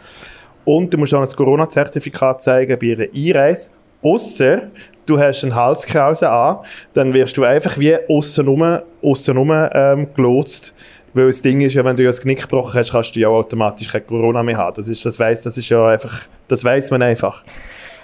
[0.64, 3.72] Und du musst auch ein Corona-Zertifikat zeigen bei ihrer Einreise.
[4.04, 4.64] Ausser
[5.06, 6.58] du hast eine Halskrause an,
[6.94, 10.74] dann wirst du einfach wie aussenrum, aussenrum ähm, gelotst.
[11.14, 13.28] Weil das Ding ist ja, wenn du ja das Knick gebrochen hast, kannst du ja
[13.28, 14.76] auch automatisch kein Corona mehr haben.
[14.78, 17.44] Das, ist, das, weiss, das ist ja einfach, das weiß man einfach.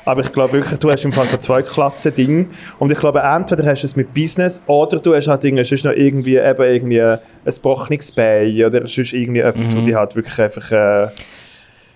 [0.07, 3.19] Aber ich glaube wirklich, du hast im Fall so zwei Klassen Ding und ich glaube,
[3.19, 6.63] entweder hast du es mit Business oder du hast halt irgendwie, sonst noch irgendwie, eben
[6.63, 11.09] irgendwie ein gebrochenes Bein oder sonst irgendwie etwas, wo du halt wirklich einfach äh,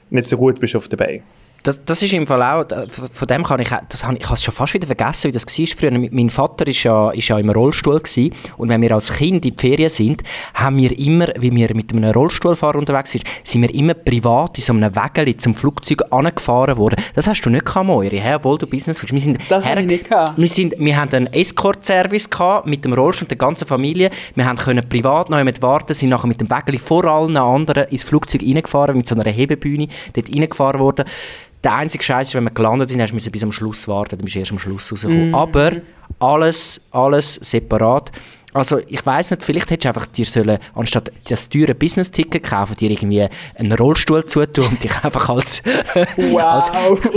[0.10, 1.24] nicht so gut bist auf der Bein.
[1.64, 4.26] Das, das ist im Fall auch, da- von dem kann ich, das habe ich, ich
[4.26, 5.92] habe es schon fast wieder vergessen, wie das war früher.
[6.12, 9.56] Mein Vater ist ja, ist ja im Rollstuhl gewesen, und wenn wir als Kind in
[9.56, 10.24] die Ferien sind,
[10.56, 14.64] haben wir immer, wie wir mit einem Rollstuhlfahrer unterwegs sind, sind wir immer privat in
[14.64, 16.96] so einem Wägeli zum Flugzeug angefahren worden.
[17.14, 18.36] Das hast du nicht gehabt, Moiri, hä?
[18.36, 19.04] obwohl du Business.
[19.12, 20.38] Wir sind Das habe ich nicht gehabt.
[20.38, 24.10] Wir, sind, wir haben einen Escort-Service gehabt mit dem Rollstuhl und der ganzen Familie.
[24.36, 27.84] Wir haben können privat noch jemand warten, sind nachher mit dem Wägeli vor allen anderen
[27.90, 31.06] ins Flugzeug reingefahren, mit so einer Hebebühne dort reingefahren worden.
[31.64, 34.26] Der einzige Scheiß ist, wenn wir gelandet sind, hast du bis am Schluss warten, dann
[34.26, 35.36] bist du erst am Schluss rausgekommen.
[35.36, 35.74] Aber
[36.20, 38.12] alles, alles separat.
[38.54, 42.76] Also ich weiß nicht, vielleicht hättest du einfach dir sollen, anstatt das teure Business-Ticket kaufen,
[42.76, 45.62] dir irgendwie einen Rollstuhl zutun und dich einfach als,
[46.36, 46.72] als,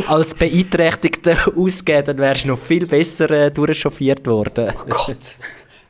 [0.06, 4.72] als Beeinträchtigter ausgeben, dann wärst du noch viel besser äh, durchchauffiert worden.
[4.78, 5.36] Oh Gott.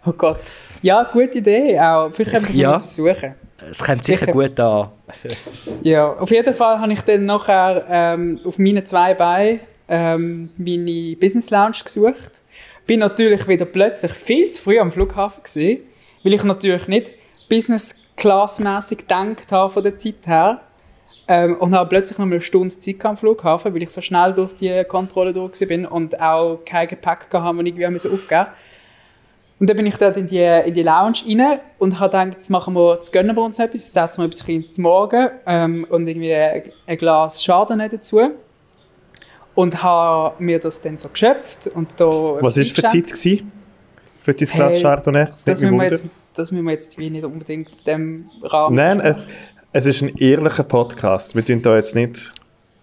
[0.07, 0.41] Oh Gott.
[0.81, 1.79] Ja, gute Idee.
[1.79, 2.11] Auch.
[2.13, 2.71] Vielleicht können wir das Ja.
[2.71, 3.35] mal versuchen.
[3.71, 4.33] Es kommt sicher Sicher.
[4.33, 4.91] gut an.
[5.83, 11.17] Ja, auf jeden Fall habe ich dann nachher ähm, auf meinen zwei Beinen ähm, meine
[11.17, 12.43] Business Lounge gesucht.
[12.87, 15.81] Bin natürlich wieder plötzlich viel zu früh am Flughafen gewesen,
[16.23, 17.11] weil ich natürlich nicht
[17.49, 20.61] Business Class mäßig gedacht habe von der Zeit her.
[21.27, 24.35] Ähm, und habe plötzlich noch mal eine Stunde Zeit am Flughafen, weil ich so schnell
[24.35, 28.11] durch die Kontrolle durch bin und auch kein Gepäck gehabt habe, das ich irgendwie musste
[28.11, 28.47] aufgeben
[29.61, 32.51] Und dann bin ich dort in die, in die Lounge rein und habe gedacht, jetzt
[32.51, 35.87] machen wir, jetzt gönnen wir uns etwas, jetzt essen wir etwas Kleines zum Morgen ähm,
[35.89, 38.31] und irgendwie ein, ein Glas Chardonnay dazu.
[39.55, 43.13] Und habe mir das dann so geschöpft und da Was war für Zeit eingeschenkt.
[43.13, 43.53] gewesen?
[44.23, 45.27] Für dein Glas Hey, Chardonnay?
[45.27, 48.75] Das, Das müssen, wir jetzt, das müssen wir jetzt wie nicht unbedingt in diesem Rahmen
[48.75, 49.19] Nein, es,
[49.73, 51.37] es ist ein ehrlicher Podcast.
[51.37, 52.33] Wir tun da jetzt nicht...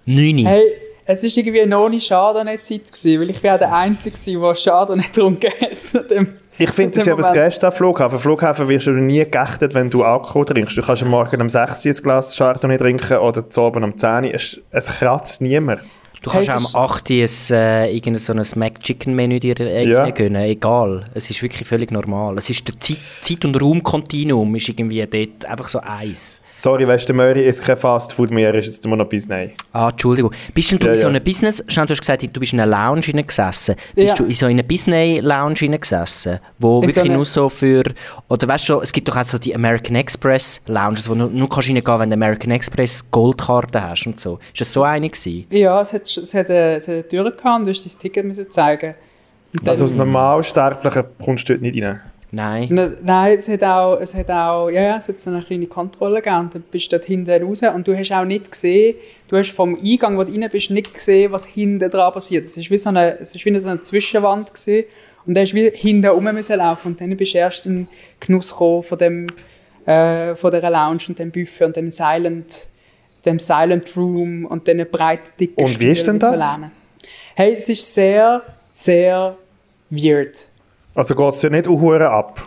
[0.05, 0.43] Neuni.
[0.43, 0.63] Hey,
[1.05, 6.27] es war irgendwie noch nie Chardonnay-Zeit, weil ich auch der Einzige, der Chardonnay getrunken hat.
[6.63, 7.33] Ich finde das an ja das.
[7.33, 8.15] Geilste am Flughafen.
[8.15, 10.77] Am Flughafen wirst du nie geächtet, wenn du Alkohol trinkst.
[10.77, 13.97] Du kannst am Morgen um 6 Uhr ein Glas Chardonnay trinken oder zu Abend um
[13.97, 14.33] 10 Uhr.
[14.33, 15.81] Es, es kratzt niemand.
[16.21, 17.09] Du kannst Hey, auch am 8.
[17.09, 20.09] Uhr ein, äh, irgendein so ein Mac-Chicken-Menü dir äh, Ja.
[20.11, 20.43] gönnen.
[20.43, 21.09] Egal.
[21.15, 22.35] Es ist wirklich völlig normal.
[22.37, 26.40] Es ist der Zeit, Zeit- und Raumkontinuum ist irgendwie dort einfach so eins.
[26.61, 29.49] Sorry, weißt du, der Möri ist kein Fastfood mehr, er ist jetzt immer noch Business.
[29.73, 30.31] Ah, Entschuldigung.
[30.53, 31.09] Bist denn du Ja, in so ja.
[31.09, 31.63] einer Business...
[31.67, 33.73] Schau, du hast gesagt, du bist in einer Lounge hineingesessen.
[33.95, 34.13] Bist Ja.
[34.13, 36.39] du in so einer Business-Lounge hineingesessen?
[36.59, 37.81] Wo In wirklich so nur so für...
[38.29, 41.49] Oder weißt du, es gibt doch auch so die American Express Lounges, wo du nur
[41.49, 44.37] kannst reingehen, wenn du American Express Goldkarte hast und so.
[44.53, 45.47] Ist das so eine gewesen?
[45.49, 47.99] Ja, es hat, es hat, eine, es hat eine Tür gehabt und du hast dein
[47.99, 48.93] Ticket müssen zeigen.
[49.53, 52.01] Und dann, Also als Normalsterblicher kommst du dort nicht rein.
[52.31, 52.67] Nein.
[52.69, 55.67] Ne- Nein, es hat auch, es hat auch, ja, ja, es hat so eine kleine
[55.67, 56.39] Kontrolle gegeben.
[56.41, 58.95] Und Dann bist du dort hinten raus und du hast auch nicht gesehen,
[59.27, 62.45] du hast vom Eingang, wo du rein bist, nicht gesehen, was hinten dran passiert.
[62.45, 64.85] Es ist wie so eine, es ist wie so eine Zwischenwand gewesen.
[65.25, 67.87] Und dann hast du hinten rum müssen laufen und dann bist du erst in den
[68.19, 69.27] Genuss gekommen von dem,
[69.85, 72.67] äh, von dieser Lounge und dem Buffet und dem Silent
[73.25, 76.39] dem Silent Room und diesen breiten, dicken Und wie ist denn das?
[77.35, 78.41] Hey, es ist sehr,
[78.71, 79.37] sehr
[79.89, 80.47] weird.
[80.93, 82.41] Also geht es ja nicht uhuere ab.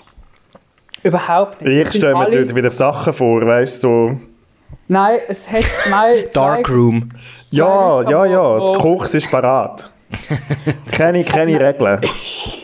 [1.02, 1.88] Überhaupt nicht.
[1.88, 4.20] Ich stelle mir dort wieder Sachen vor, weißt du, so...
[4.88, 6.28] Nein, es hat zwei...
[6.33, 7.09] Darkroom.
[7.50, 9.90] Ja, ja, ja, das Kochs ist parat.
[10.92, 12.00] keine, keine Regeln.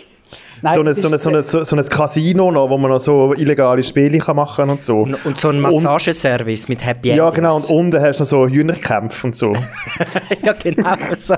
[0.62, 3.00] Nein, so, ein, so, ein, so, ein, so, so ein Casino noch, wo man noch
[3.00, 5.08] so illegale Spiele kann machen und so.
[5.24, 7.34] Und, so ein Massageservice mit Happy ja, Endings.
[7.34, 9.52] genau, und unten hast du noch so Hühnerkämpfe und so.
[10.42, 10.94] ja, genau.
[11.16, 11.34] So,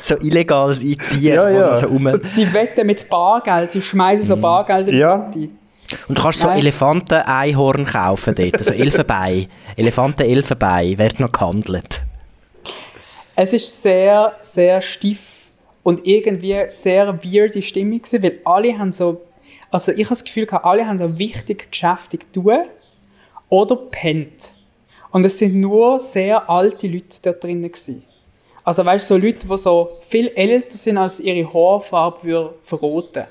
[0.00, 1.76] so illegal Tiere, Ja, die ja.
[1.76, 2.06] so rum...
[2.06, 5.30] Und sie wetten mit Bargeld, sie schmeißen so Bargeld in die Ja.
[5.34, 5.50] Mitte.
[6.08, 6.58] Und du kannst so Nein.
[6.58, 9.46] Elefanten-Einhorn kaufen dort, also Elfenbein.
[9.76, 12.02] Elefanten-Elfenbein, wird noch gehandelt.
[13.36, 15.33] Es ist sehr, sehr stiff
[15.84, 19.20] und irgendwie sehr weirde Stimmung gewesen, weil alle haben so,
[19.70, 22.64] also ich habe das Gefühl gehabt, alle haben so wichtig Geschäfte tun
[23.50, 24.54] oder pennt.
[25.12, 28.02] Und es sind nur sehr alte Leute dort drinnen gewesen.
[28.64, 33.24] Also weißt du, so Leute, die so viel älter sind, als ihre Haarfarbe würde verroten.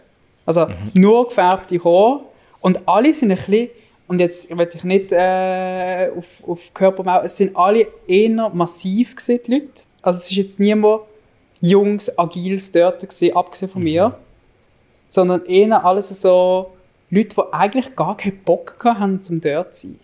[0.45, 2.21] Also nur gefärbte Haare
[2.61, 3.69] und alle sind ein bisschen,
[4.07, 9.39] und jetzt will ich nicht äh, auf, auf Körpermau, es sind alle eher massiv gewesen,
[9.47, 9.83] die Leute.
[10.03, 11.01] Also es ist jetzt niemand
[11.63, 14.17] jungs, agiles dort gewesen, abgesehen von mir,
[15.07, 16.73] sondern eher alles so
[17.09, 19.99] Leute, die eigentlich gar keinen Bock haben, zum dort zu sein.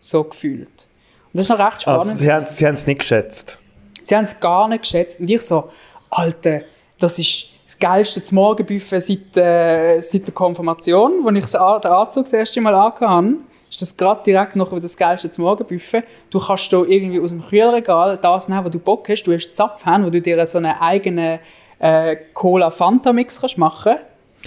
[0.00, 0.68] So gefühlt.
[0.68, 2.06] Und das ist noch recht spannend.
[2.06, 3.58] Also, sie haben sie es nicht geschätzt.
[4.02, 5.20] Sie haben es gar nicht geschätzt.
[5.20, 5.70] Und ich so,
[6.10, 6.62] Alter,
[6.98, 11.26] das ist das geilste zum Morgenbuffet seit, äh, seit der Konfirmation.
[11.26, 13.34] Als ich das den Anzug das erste Mal angehabt habe,
[13.72, 16.04] ist das gerade direkt noch das geilste zum Morgenbuffet.
[16.28, 19.22] Du kannst da irgendwie aus dem Kühlregal das nehmen, wo du Bock hast.
[19.24, 21.38] Du hast Zapfhahn, wo du dir so einen eigenen
[21.78, 23.96] äh, Cola-Fanta-Mix kannst machen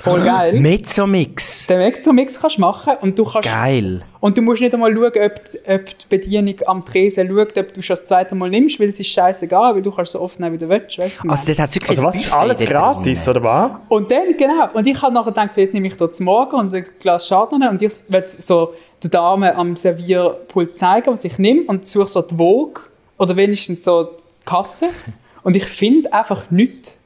[0.01, 0.59] Voll geil.
[0.59, 1.67] Mezzomix.
[1.67, 4.03] Den Mix kannst du machen und du kannst Geil.
[4.19, 7.73] und du musst nicht einmal schauen, ob, die- ob die Bedienung am Tresen schaut, ob
[7.73, 10.39] du schon das zweite Mal nimmst, weil es ist scheißegal, weil du kannst so oft
[10.39, 10.97] nehmen, wie du willst.
[10.97, 13.37] Weißt du, Also dort hat wirklich Also was, ist alles dort gratis, drin.
[13.37, 13.71] oder was?
[13.89, 16.73] und dann, genau, und ich habe nachher gedacht, so, jetzt nehme ich zum Morgen und
[16.73, 21.61] ein Glas Chardonnay und ich will so der Dame am Servierpult zeigen, was ich nehme
[21.67, 22.81] und suche so die Vogue
[23.17, 24.89] oder wenigstens so die Kasse
[25.43, 26.97] und ich finde einfach nichts.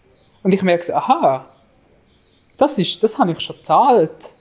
[0.42, 1.46] Und ich merke so, aha,
[2.60, 4.34] das, ist, das habe ich schon gezahlt.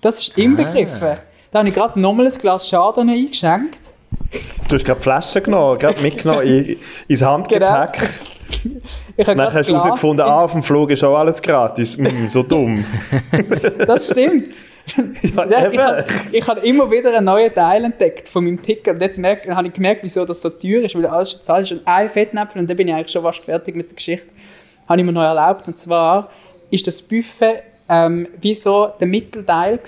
[0.00, 1.18] Das ist inbegriffen.
[1.50, 3.78] Da habe ich gerade nochmal ein Glas Chardonnay eingeschenkt.
[4.68, 6.76] Du hast gerade die Flasche genommen, gerade mitgenommen in,
[7.08, 8.08] ins Handgepäck.
[9.16, 11.96] Ich habe Dann hast du herausgefunden, ah, auf dem Flug ist auch alles gratis.
[11.96, 12.84] Mm, so dumm.
[13.86, 14.54] Das stimmt.
[15.22, 18.94] Ja, ich habe ich hab immer wieder einen neuen Teil entdeckt von meinem Ticket.
[18.94, 21.70] Und jetzt merk, habe ich gemerkt, wieso das so teuer ist, weil alles schon zahlt
[21.70, 21.72] ist.
[21.72, 24.28] Und ein Fettnäpfel, und dann bin ich eigentlich schon fast fertig mit der Geschichte,
[24.88, 25.66] habe ich mir noch erlaubt.
[25.68, 26.30] Und zwar
[26.70, 29.80] ist das Buffet ähm, wie so der Mittelteil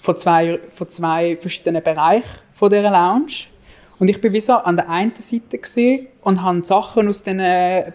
[0.00, 3.46] von zwei, von zwei verschiedenen Bereichen von dieser Lounge.
[3.98, 5.58] Und ich bin wie so an der einen Seite
[6.22, 7.40] und habe Sachen aus diesen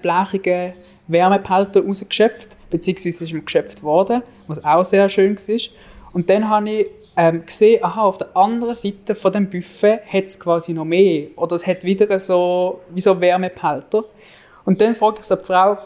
[0.01, 0.73] blechigen
[1.07, 5.59] Wärmepeltern rausgeschöpft, beziehungsweise ist mir geschöpft worden, was auch sehr schön war.
[6.13, 10.25] Und dann habe ich ähm, gesehen, aha, auf der anderen Seite von dem Buffet hat
[10.25, 11.27] es quasi noch mehr.
[11.35, 14.05] Oder es hat wieder so, wie so Wärmepelter.
[14.65, 15.77] Und dann frage ich so die Frau,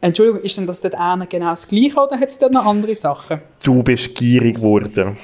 [0.00, 2.94] Entschuldigung, ist denn das dort einer genau das Gleiche oder hat es dort noch andere
[2.94, 3.40] Sachen?
[3.62, 5.16] Du bist gierig geworden.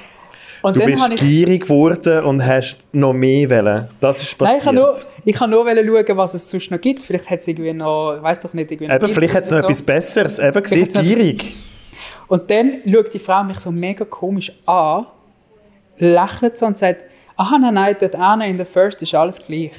[0.63, 3.89] Und Du bist gierig geworden und hast noch mehr wollen.
[3.99, 4.57] Das ist Nein, passiert.
[4.59, 7.03] ich kann nur, ich kann nur wollen schauen, was es sonst noch gibt.
[7.03, 9.57] Vielleicht hat es irgendwie noch, ich weiß doch nicht, irgendwie Eben, vielleicht hat es noch
[9.57, 10.39] oder etwas Besseres.
[10.39, 11.57] Eben, gesehen, gierig.
[12.27, 15.05] Und dann schaut die Frau mich so mega komisch an,
[15.97, 17.03] lächelt so und sagt,
[17.35, 19.71] aha, nein, nein, dort einer in der First ist alles gleich.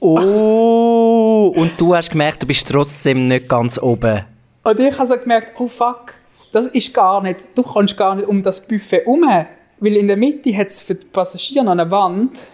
[0.00, 4.24] Oh, und du hast gemerkt, du bist trotzdem nicht ganz oben.
[4.64, 6.14] Und ich habe so gemerkt, oh fuck,
[6.52, 9.24] das ist gar nicht, du kannst gar nicht um das Buffet herum,
[9.78, 12.48] weil in der Mitte hat es für die Passagiere noch eine Wand.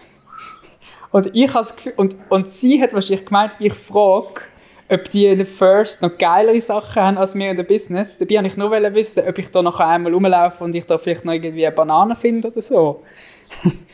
[1.11, 4.41] Und ich habe das Gefühl, und, und sie hat wahrscheinlich gemeint, ich frage,
[4.89, 8.17] ob die in der First noch geilere Sachen haben als wir in der Business.
[8.17, 11.25] Dabei wollte ich nur wissen, ob ich da noch einmal rumlaufe und ich da vielleicht
[11.25, 13.03] noch irgendwie eine Banane finde oder so.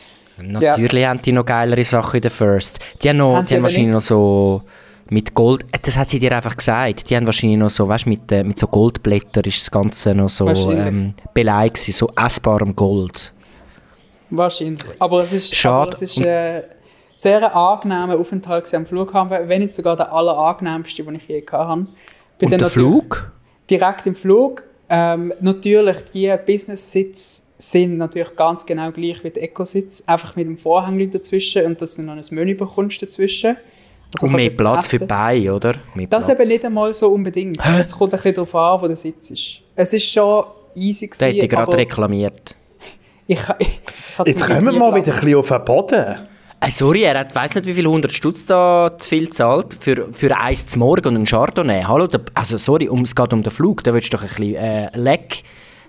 [0.51, 2.79] Natürlich haben die noch geilere Sachen in der First.
[3.01, 3.93] Die haben, noch, Haben die haben wahrscheinlich nicht.
[3.95, 4.61] noch so
[5.09, 5.63] mit Gold.
[5.71, 7.09] äh, Das hat sie dir einfach gesagt.
[7.09, 10.29] Die haben wahrscheinlich noch so, weißt, mit, äh, mit so Goldblättern ist das Ganze noch
[10.29, 13.33] so ähm, beleidigt, so essbarem Gold.
[14.29, 14.81] Wahrscheinlich.
[14.99, 15.81] Aber es ist, Schade.
[15.83, 16.63] aber es ist äh,
[17.15, 21.67] sehr ein angenehmer Aufenthalt am Flughafen, wenn nicht sogar der allerangenehmste, den ich je gehabt
[21.69, 21.87] habe.
[22.39, 23.31] Bin Und der Flug?
[23.69, 24.63] Direkt im Flug.
[24.89, 30.57] Ähm, natürlich, die Business-Sitze sind natürlich ganz genau gleich wie die Eco-Sitz, einfach mit dem
[30.57, 33.57] Vorhang dazwischen und dass du noch ein Menü bekommst dazwischen.
[34.13, 35.05] Also Und mehr Platz für.
[35.05, 35.75] Beine, oder?
[35.95, 36.39] Mehr Das Platz.
[36.39, 37.57] eben nicht einmal so unbedingt.
[37.79, 39.59] Es kommt ein bisschen darauf an, wo der Sitz ist.
[39.75, 40.43] Es ist schon
[40.75, 42.55] easy Da hätte ich gerade reklamiert.
[43.27, 45.07] ich, ich, ich Jetzt kommen wir mal Platz.
[45.07, 46.05] wieder ein bisschen auf den Boden.
[46.59, 50.07] Äh, sorry, er hat, weiss nicht, wie viel 100 Stutz da zu viel zahlt für,
[50.13, 51.83] für eins zum Morgen und einen Chardonnay.
[51.83, 54.29] Hallo, da, also sorry, um, es geht um den Flug, da willst du doch ein
[54.29, 55.43] bisschen äh, Leg,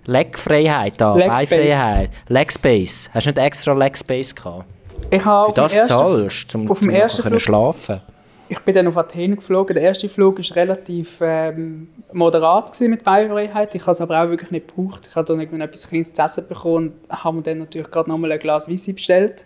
[0.06, 3.10] Leg-Freiheit da, Beifreiheit, Leg-Space.
[3.12, 4.64] Hast du nicht extra Leg-Space gehabt?
[5.10, 8.00] Ich habe Für das ersten, zahlst, um, auf dem ersten Flug- schlafen.
[8.48, 9.74] ich bin dann auf Athen geflogen.
[9.74, 13.74] Der erste Flug war relativ ähm, moderat mit Beifreiheit.
[13.74, 15.06] Ich habe es aber auch wirklich nicht gebraucht.
[15.08, 18.08] Ich habe dann irgendwann etwas Kleines zu essen bekommen und habe mir dann natürlich gerade
[18.10, 19.44] nochmal ein Glas Weisse bestellt.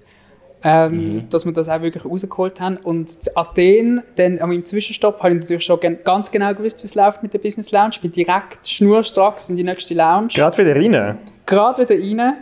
[0.64, 2.78] Ähm, Dass wir das auch wirklich rausgeholt haben.
[2.78, 6.82] Und zu Athen, dann an meinem Zwischenstopp, habe ich natürlich schon gen- ganz genau gewusst,
[6.82, 7.90] wie es läuft mit der Business Lounge.
[7.92, 10.28] Ich bin direkt schnurstracks in die nächste Lounge.
[10.34, 11.16] Gerade wieder rein.
[11.46, 11.94] gerade wieder
[12.24, 12.34] rein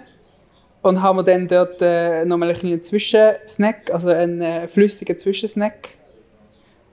[0.81, 5.89] und haben wir dann dort äh, nochmal einen kleinen Zwischensnack, also einen äh, flüssigen Zwischensnack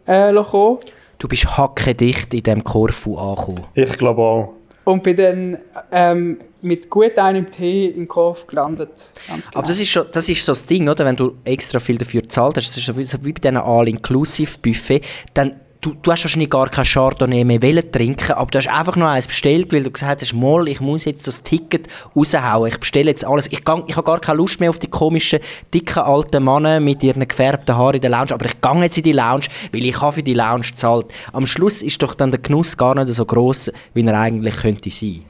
[0.06, 0.80] äh, kommen.
[1.20, 3.64] Du bist hackedicht in diesem Korfu angekommen.
[3.76, 4.54] Ich glaube auch.
[4.86, 5.58] Und bin dann
[5.92, 9.12] ähm, mit gut einem Tee in Korf gelandet.
[9.28, 9.60] Ganz genau.
[9.60, 11.06] Aber das ist, schon, das ist so das Ding, oder?
[11.06, 15.02] Wenn du extra viel dafür gezahlt hast, das ist so wie bei diesen All-Inclusive-Buffet,
[15.34, 18.96] dann du, du hast wahrscheinlich gar kein Chardonnay mehr wollen trinken, aber du hast einfach
[18.96, 22.80] nur eins bestellt, weil du gesagt hast, mal, ich muss jetzt das Ticket raushauen, ich
[22.80, 23.48] bestelle jetzt alles.
[23.48, 25.40] Ich, ich habe gar keine Lust mehr auf die komischen,
[25.74, 29.04] dicken, alten Männer mit ihren gefärbten Haaren in der Lounge, aber ich gehe jetzt in
[29.04, 31.08] die Lounge, weil ich habe für die Lounge gezahlt.
[31.34, 34.90] Am Schluss ist doch dann der Genuss gar nicht so groß, wie er eigentlich könnte
[34.90, 35.26] sein.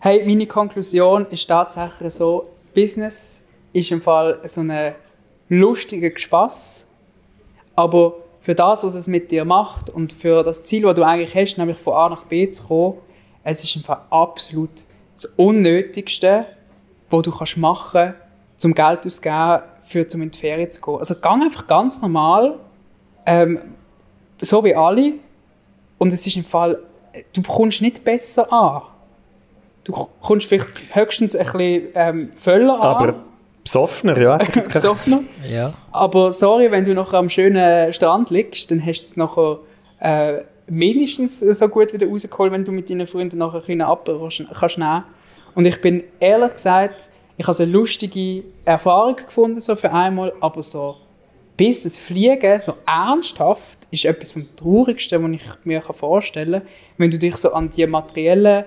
[0.00, 3.42] Hey, meine Konklusion ist tatsächlich so, Business
[3.72, 4.94] ist im Fall so ein
[5.48, 6.84] lustiger Spaß,
[7.76, 11.34] aber für das, was es mit dir macht und für das Ziel, das du eigentlich
[11.34, 12.98] hast, nämlich von A nach B zu kommen,
[13.44, 14.70] es ist Fall absolut
[15.14, 16.46] das Unnötigste,
[17.10, 18.14] was du kannst machen
[18.56, 20.98] zum Geld auszugeben, für zum in die Ferien zu gehen.
[20.98, 22.58] Also gang einfach ganz normal,
[23.24, 23.58] ähm,
[24.40, 25.14] so wie alle,
[25.96, 26.78] und es ist im Fall,
[27.32, 28.82] du kommst nicht besser an.
[29.84, 32.80] Du kommst vielleicht höchstens ein bisschen ähm, voller an.
[32.80, 33.14] Aber
[33.68, 34.38] besoffener, ja.
[34.72, 35.24] besoffener.
[35.48, 35.74] Ja.
[35.92, 39.58] Aber sorry, wenn du noch am schönen Strand liegst, dann hast du es nachher
[40.00, 44.78] äh, mindestens so gut wieder rausgeholt, wenn du mit deinen Freunden nachher einen kleinen kannst
[44.78, 45.04] nehmen.
[45.54, 50.62] Und ich bin ehrlich gesagt, ich habe eine lustige Erfahrung gefunden, so für einmal, aber
[50.62, 50.96] so
[51.56, 57.10] bis das Fliegen, so ernsthaft, ist etwas vom Traurigsten, was ich mir vorstellen kann, wenn
[57.10, 58.64] du dich so an die materiellen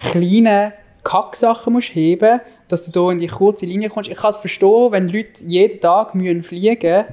[0.00, 0.72] kleinen
[1.04, 2.40] Kacksachen musst heben,
[2.72, 4.10] dass du da in die kurze Linie kommst.
[4.10, 7.04] Ich kann es verstehen, wenn Leute jeden Tag müssen fliegen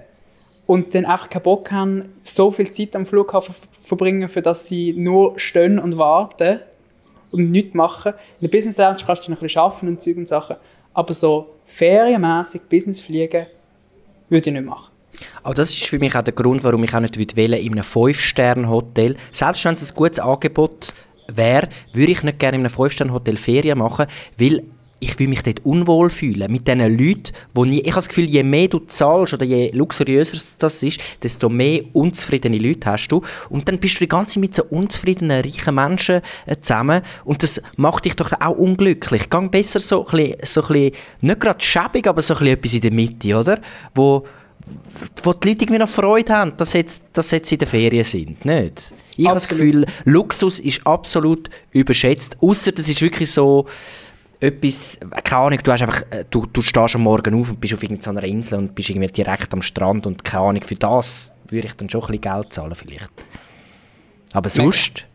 [0.65, 4.67] und dann einfach keinen Bock haben, so viel Zeit am Flughafen ver- verbringen, für dass
[4.67, 6.61] sie nur stehen und warten
[7.31, 8.13] und nichts machen.
[8.39, 10.55] In der Business Lounge kannst du noch ein bisschen arbeiten und Zeug und Sachen,
[10.93, 13.47] aber so ferienmäßig Business fliegen
[14.29, 14.91] würde ich nicht machen.
[15.43, 17.83] Aber das ist für mich auch der Grund, warum ich auch nicht wählen in einem
[17.83, 19.17] 5-Sterne-Hotel.
[19.33, 20.93] Selbst wenn es ein gutes Angebot
[21.27, 24.05] wäre, würde ich nicht gerne in einem 5-Sterne-Hotel Ferien machen,
[24.37, 24.63] weil
[24.99, 26.51] ich will mich dort unwohl fühlen.
[26.51, 29.71] Mit diesen Leuten, wo nie, ich habe das Gefühl, je mehr du zahlst oder je
[29.71, 33.21] luxuriöser das ist, desto mehr unzufriedene Leute hast du.
[33.49, 37.01] Und dann bist du die ganze Zeit mit so unzufriedenen, reichen Menschen äh, zusammen.
[37.23, 39.29] Und das macht dich doch auch unglücklich.
[39.29, 42.53] Gang besser so ein bisschen, so ein bisschen nicht gerade schäbig, aber so ein bisschen
[42.57, 43.61] etwas in der Mitte, oder?
[43.95, 44.25] Wo,
[45.23, 48.43] wo die Leute irgendwie noch Freude haben, dass jetzt, dass jetzt in den Ferien sind,
[48.45, 48.93] nicht?
[49.15, 49.71] Ich habe das Absolut.
[49.71, 53.65] Gefühl, Luxus ist absolut überschätzt, außer das ist wirklich so
[54.39, 57.73] etwas, keine Ahnung, du hast einfach, äh, du, du stehst am Morgen auf und bist
[57.73, 61.67] auf irgendeiner Insel und bist irgendwie direkt am Strand und keine Ahnung, für das würde
[61.67, 63.09] ich dann schon ein bisschen Geld zahlen vielleicht.
[64.33, 65.05] Aber sonst,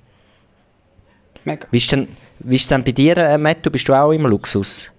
[1.45, 1.67] Mega.
[1.71, 2.09] wie ist denn,
[2.41, 4.91] wie ist denn bei dir, äh, Matt, du bist du auch im Luxus?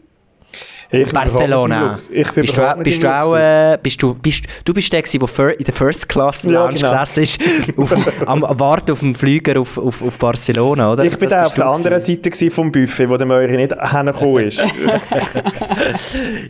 [0.91, 2.00] Bin Barcelona.
[2.10, 5.60] Ich bin bist du, bist du auch, äh, bist du, bist, du bist der der
[5.60, 6.91] in der First Class Ja, Lounge genau.
[6.91, 7.39] gesessen ist,
[7.78, 11.04] auf, am Warten auf dem Flüger auf, auf, auf Barcelona, oder?
[11.04, 12.00] Ich bin da auf der anderen.
[12.00, 14.62] Seite vom Buffet, wo der Möri nicht hergekommen ist.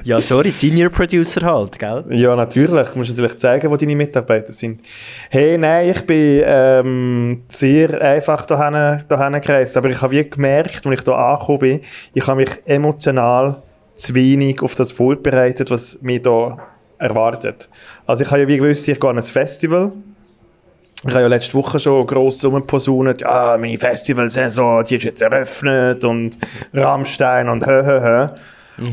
[0.04, 2.06] Ja, sorry, Senior Producer halt, gell?
[2.10, 2.88] ja, natürlich.
[2.90, 4.82] Du musst natürlich zeigen, wo deine Mitarbeiter sind.
[5.30, 9.76] Hey, nein, ich bin ähm, sehr einfach dahin, dahin gereist.
[9.78, 11.80] Aber ich habe wie gemerkt, als ich hier angekommen bin,
[12.14, 13.64] ich habe mich emotional
[13.96, 16.58] zu wenig auf das vorbereitet, was mich hier
[16.98, 17.70] erwartet.
[18.06, 19.92] Also ich habe ja wie gewusst, ich gehe an ein Festival.
[21.04, 26.04] Ich habe ja letzte Woche schon gross rumposaunet, ja, meine Festivalsaison, die ist jetzt eröffnet
[26.04, 26.38] und
[26.74, 28.28] Rammstein und hö, hö, hö.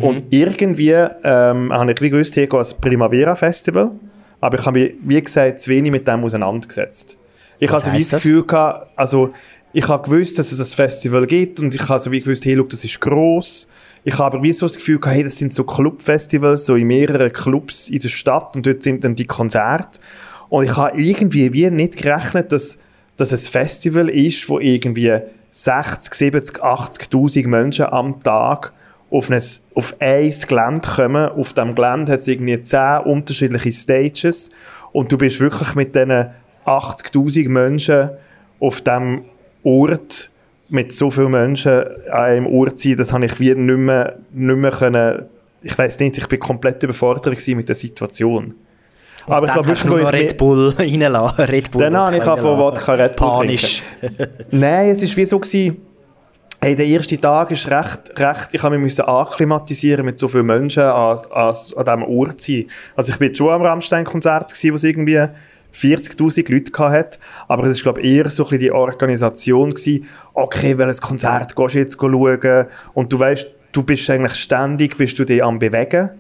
[0.01, 0.93] Und irgendwie
[1.25, 3.91] ähm, habe ich wie gewusst, hier gehe ich ans Primavera Festival,
[4.41, 7.17] aber ich habe mich, wie gesagt, zu wenig mit dem auseinandergesetzt.
[7.59, 8.23] Ich Was habe so wie das das?
[8.23, 9.33] Gefühl gehabt, also
[9.73, 12.57] ich habe gewusst, dass es ein Festival gibt und ich habe so wie gewusst, hey,
[12.57, 13.67] schau, das ist gross.
[14.05, 16.89] Ich habe aber wie so das Gefühl gehabt, hey, das sind so Clubfestivals, so in
[16.89, 20.01] mehreren Clubs in der Stadt und dort sind dann die Konzerte.
[20.49, 22.79] Und ich habe irgendwie wie nicht gerechnet, dass,
[23.17, 25.21] dass es ein Festival ist, wo irgendwie
[25.53, 28.73] 60, 70, 80.000 Menschen am Tag
[29.11, 29.43] auf ein,
[29.75, 31.29] auf ein Gelände kommen.
[31.29, 34.51] Auf diesem Gelände hat es irgendwie zehn unterschiedliche Stages
[34.91, 36.31] und du bist wirklich mit diesen
[36.67, 38.11] 80'000 Menschen
[38.59, 39.25] auf diesem
[39.63, 40.32] Ort
[40.73, 44.57] mit so vielen Menschen an einem Ort sein, das habe ich wie nicht mehr, nicht
[44.57, 45.27] mehr können,
[45.63, 48.55] ich weiß nicht, ich bin komplett überfordert mit der Situation.
[49.27, 51.45] Und aber ich glaube wirklich, nur noch Red Bull reinlassen.
[51.45, 53.83] Red Bull dann habe ich von Wodka Red Bull Panisch.
[54.51, 55.77] Nein, es war wie so gewesen,
[56.65, 60.85] Hey, der erste Tag ist recht, recht, ich habe mich akklimatisieren mit so vielen Menschen
[60.85, 62.67] an, an, an diesem Ort sein.
[62.95, 65.27] Also ich bin schon am Rammstein-Konzert wo es irgendwie
[65.75, 67.19] 40'000 Leute hatte,
[67.49, 71.79] aber es war glaube eher so ein die Organisation gewesen, okay, welches Konzert gehst du
[71.79, 72.67] jetzt schauen?
[72.95, 76.11] Und du weißt, du bist eigentlich ständig, bist du dich am bewegen,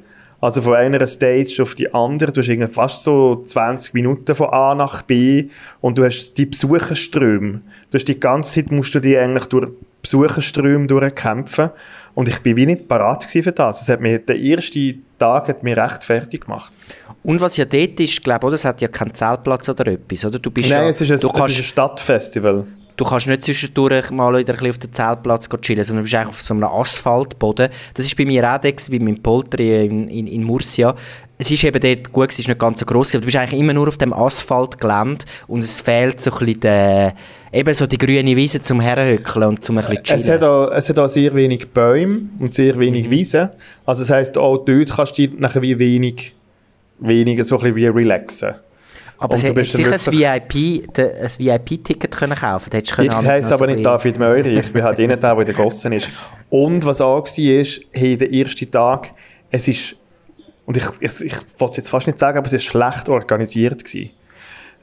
[0.42, 4.48] also von einer Stage auf die andere, du hast irgendwie fast so 20 Minuten von
[4.48, 5.50] A nach B.
[5.80, 9.68] Und du hast die Besucherströme, du hast die ganze Zeit musst du dich eigentlich durch
[10.02, 11.70] Besucherströme durchkämpfen.
[12.14, 13.82] Und ich bin wie nicht parat für das.
[13.82, 16.72] Es hat mir, der erste Tag hat mich recht fertig gemacht.
[17.22, 20.38] Und was ja dort ist, glaube ich, es hat ja keinen Zeltplatz oder etwas, oder?
[20.38, 22.66] Du bist Nein, ja, es, ist ein, du kannst, ist ein Stadtfestival.
[22.96, 26.28] Du kannst nicht zwischendurch mal wieder ein auf den Zeltplatz chillen, sondern du bist eigentlich
[26.28, 27.68] auf so einem Asphaltboden.
[27.94, 30.94] Das ist bei mir auch der, bei meinem Polteri in, in, in Murcia.
[31.42, 33.58] Es ist eben dort, gut, es ist nicht ganz so gross, aber du bist eigentlich
[33.58, 37.14] immer nur auf dem Asphaltgelände und es fehlt so ein bisschen der,
[37.52, 40.20] eben so die grüne Wiese zum Herrenhöckeln und zum ein bisschen chillen.
[40.20, 43.10] Es hat auch, es hat auch sehr wenig Bäume und sehr wenig mhm.
[43.10, 43.48] Wiesen.
[43.84, 46.32] Also das heisst, auch dort kannst du nachher wie wenig
[47.00, 48.54] weniger so ein bisschen wie relaxen.
[49.18, 53.10] Aber sie hätte sicher ein VIP-Ticket VIP können kaufen können.
[53.10, 55.92] Ich heiße aber nicht David Meury, ich bin halt jener, der, der in der Gossen
[55.92, 56.08] ist.
[56.50, 59.10] Und was auch war, ist, hey, der erste Tag,
[59.50, 59.96] es ist,
[60.66, 63.84] und ich, ich, ich wollte es jetzt fast nicht sagen, aber es ist schlecht organisiert
[63.84, 64.10] gewesen.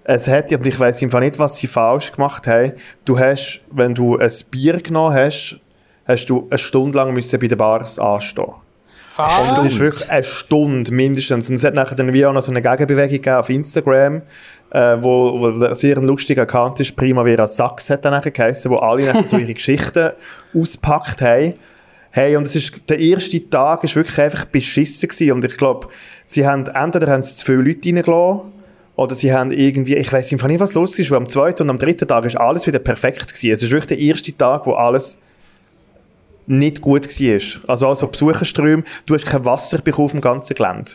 [0.03, 2.73] Es hat, und ich weiss einfach nicht, was sie falsch gemacht haben,
[3.05, 5.59] du hast, wenn du ein Bier genommen hast,
[6.05, 8.53] hast du eine Stunde lang müssen bei den Bars anstehen
[9.19, 9.39] was?
[9.39, 11.49] Und es ist wirklich eine Stunde mindestens.
[11.49, 14.21] Und es hat nachher dann wie auch noch so eine Gegenbewegung gegeben auf Instagram,
[14.71, 18.77] äh, wo, wo sehr ein lustiger Account ist, Primavera Sachs hat dann nachher geheißen, wo
[18.77, 20.11] alle nachher so ihre Geschichten
[20.55, 21.55] auspackt haben.
[22.19, 25.31] Hey, und es ist, der erste Tag ist wirklich einfach beschissen gewesen.
[25.31, 25.87] Und ich glaube,
[26.25, 28.51] sie haben, entweder haben sie zu viele Leute reingelassen,
[28.97, 31.69] oder sie haben irgendwie, ich weiß einfach nicht, was los ist, weil am zweiten und
[31.69, 33.53] am dritten Tag ist alles wieder perfekt gewesen.
[33.53, 35.21] Es ist wirklich der erste Tag, wo alles
[36.45, 37.69] nicht gut war.
[37.69, 40.91] Also, also Besucherströme, du hast kein Wasser bekommen auf dem ganzen Gelände.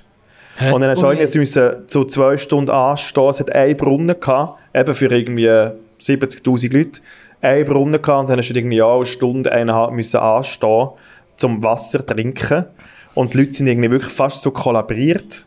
[0.56, 0.72] Hä?
[0.72, 1.26] Und dann hast du okay.
[1.26, 3.30] sie müssen so zwei Stunden anstehen.
[3.30, 7.00] Es hat einen Brunnen gehabt, eben für irgendwie 70'000 Leute.
[7.40, 10.90] Einen Brunnen gehabt und dann hast du irgendwie eine Stunde, eineinhalb müssen anstehen,
[11.36, 12.66] zum Wasser trinken.
[13.14, 15.46] Und die Leute sind irgendwie wirklich fast so kollabiert.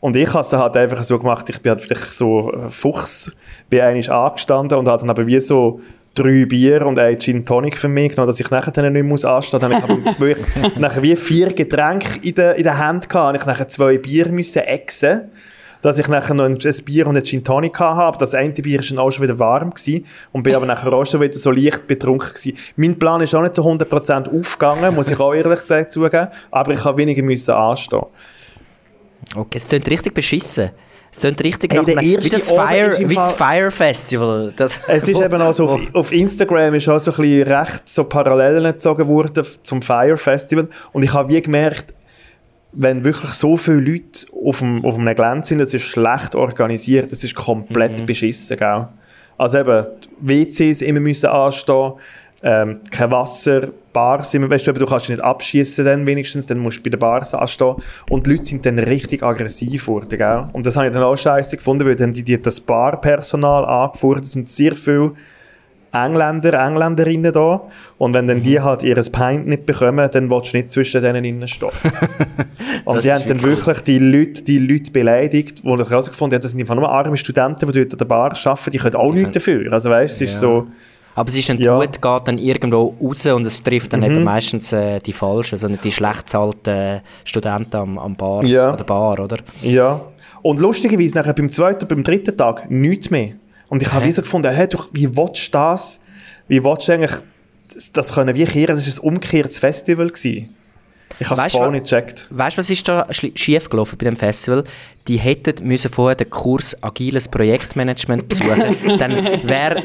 [0.00, 3.32] Und ich habe es halt einfach so gemacht, ich bin halt so Fuchs,
[3.70, 5.80] bin eigentlich angestanden und habe dann aber wie so
[6.14, 9.24] drei Bier und ein Gin Tonic für mich genommen, dass ich nachher dann nicht muss
[9.24, 9.60] anstehen.
[9.60, 13.38] Dann habe ich nachher wie vier Getränke in der, in der Hand gehabt.
[13.38, 15.22] Ich nachher zwei Bier müssen exen
[15.84, 18.16] dass ich nachher noch ein, Bier und ein Gin Tonic habe.
[18.16, 21.04] Das eine Bier war dann auch schon wieder warm gewesen und bin aber nachher auch
[21.04, 22.56] schon wieder so leicht betrunken gewesen.
[22.76, 26.72] Mein Plan ist auch nicht zu 100% aufgegangen, muss ich auch ehrlich gesagt zugeben, aber
[26.72, 28.06] ich habe weniger müssen anstehen.
[29.36, 30.70] Okay, es klingt richtig beschissen.
[31.12, 34.54] Es klingt richtig hey, nach wie das Fire, wie das Fire Festival.
[34.56, 37.88] Das, es ist eben auch so, auf, auf, Instagram ist auch so ein bisschen recht
[37.88, 41.92] so Parallelen gezogen worden zum Fire Festival und ich habe wie gemerkt,
[42.76, 47.10] wenn wirklich so viele Leute auf, dem, auf einem Gelände sind, das ist schlecht organisiert,
[47.12, 48.06] das ist komplett mhm.
[48.06, 48.88] beschissen, gell?
[49.36, 49.86] Also eben,
[50.20, 51.94] WCs immer müssen anstehen,
[52.42, 56.82] ähm, kein Wasser, Bars, weißt du, du kannst nicht abschießen dann wenigstens, dann musst du
[56.82, 57.76] bei den Bars anstehen
[58.10, 60.48] und die Leute sind dann richtig aggressiv geworden, gell?
[60.52, 64.24] Und das habe ich dann auch scheiße gefunden, weil dann die, die das Barpersonal angeführt,
[64.24, 65.12] es sind sehr viele
[65.94, 67.62] Engländer, Engländerinnen da
[67.98, 68.64] und wenn dann die mhm.
[68.64, 71.70] halt ihr Pint nicht bekommen, dann willst du nicht zwischen denen innen stehen.
[72.84, 76.50] und die haben dann wirklich die Leute, die Leute beleidigt, wo ich herausgefunden habe, das
[76.50, 79.18] sind einfach nur arme Studenten, die dort an der Bar arbeiten, die können auch die
[79.20, 79.72] nichts dafür.
[79.72, 80.66] Also weißt, es ist so
[81.16, 81.78] aber es ist dann ja.
[81.78, 84.06] gut, geht dann irgendwo raus und es trifft dann mhm.
[84.06, 88.70] eben meistens äh, die Falschen, also nicht die schlecht zahlten Studenten am, am Bar, ja.
[88.70, 89.36] an der Bar, oder?
[89.62, 90.00] Ja.
[90.42, 93.34] Und lustigerweise nachher beim zweiten, beim dritten Tag nichts mehr.
[93.74, 95.98] Und ich habe so gefunden, hey, du, wie willst du das,
[96.46, 97.10] wie willst du eigentlich
[97.92, 98.76] das können wie kehren?
[98.76, 100.10] Das war ein umgekehrtes Festival.
[100.10, 100.54] Gewesen.
[101.18, 102.26] Ich habe es nicht gecheckt.
[102.30, 104.64] Weißt du, was ist da schief gelaufen bei dem Festival?
[105.06, 108.76] Die hätten müssen vorher den Kurs Agiles Projektmanagement besuchen.
[108.98, 109.12] dann
[109.46, 109.82] wäre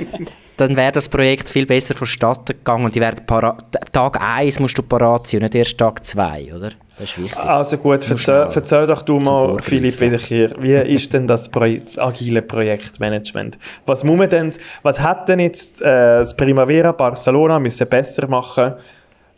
[0.59, 3.25] dann wär das Projekt viel besser vonstatten gegangen und die wären
[3.93, 6.71] Tag 1 musst du parat sein und nicht erst Tag 2, oder?
[6.97, 7.37] Das ist wichtig.
[7.37, 11.65] Also gut, erzähl, erzähl doch du mal, Philipp, hier, wie ist denn das Pro
[11.97, 13.57] agile Projektmanagement?
[13.85, 14.51] Was muss man denn,
[14.83, 18.73] was hat denn jetzt äh, das Primavera Barcelona müssen besser machen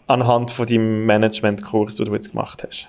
[0.08, 2.88] anhand von deinem Managementkurs, den du jetzt gemacht hast?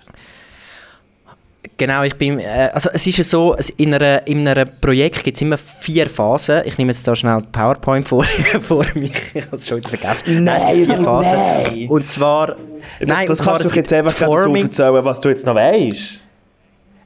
[1.76, 5.22] Genau, ich bin, äh, also es ist ja so, es in, einer, in einem Projekt
[5.22, 6.62] gibt es immer vier Phasen.
[6.64, 8.24] Ich nehme jetzt da schnell die PowerPoint vor,
[8.62, 10.42] vor mich, ich habe es schon wieder vergessen.
[10.42, 11.38] Nein, gibt vier Phasen.
[11.38, 11.88] nein.
[11.88, 12.56] Und zwar,
[13.00, 15.28] nein, das und zwar, kannst du jetzt gibt einfach gerade so Forming, erzählen, was du
[15.28, 16.20] jetzt noch weißt.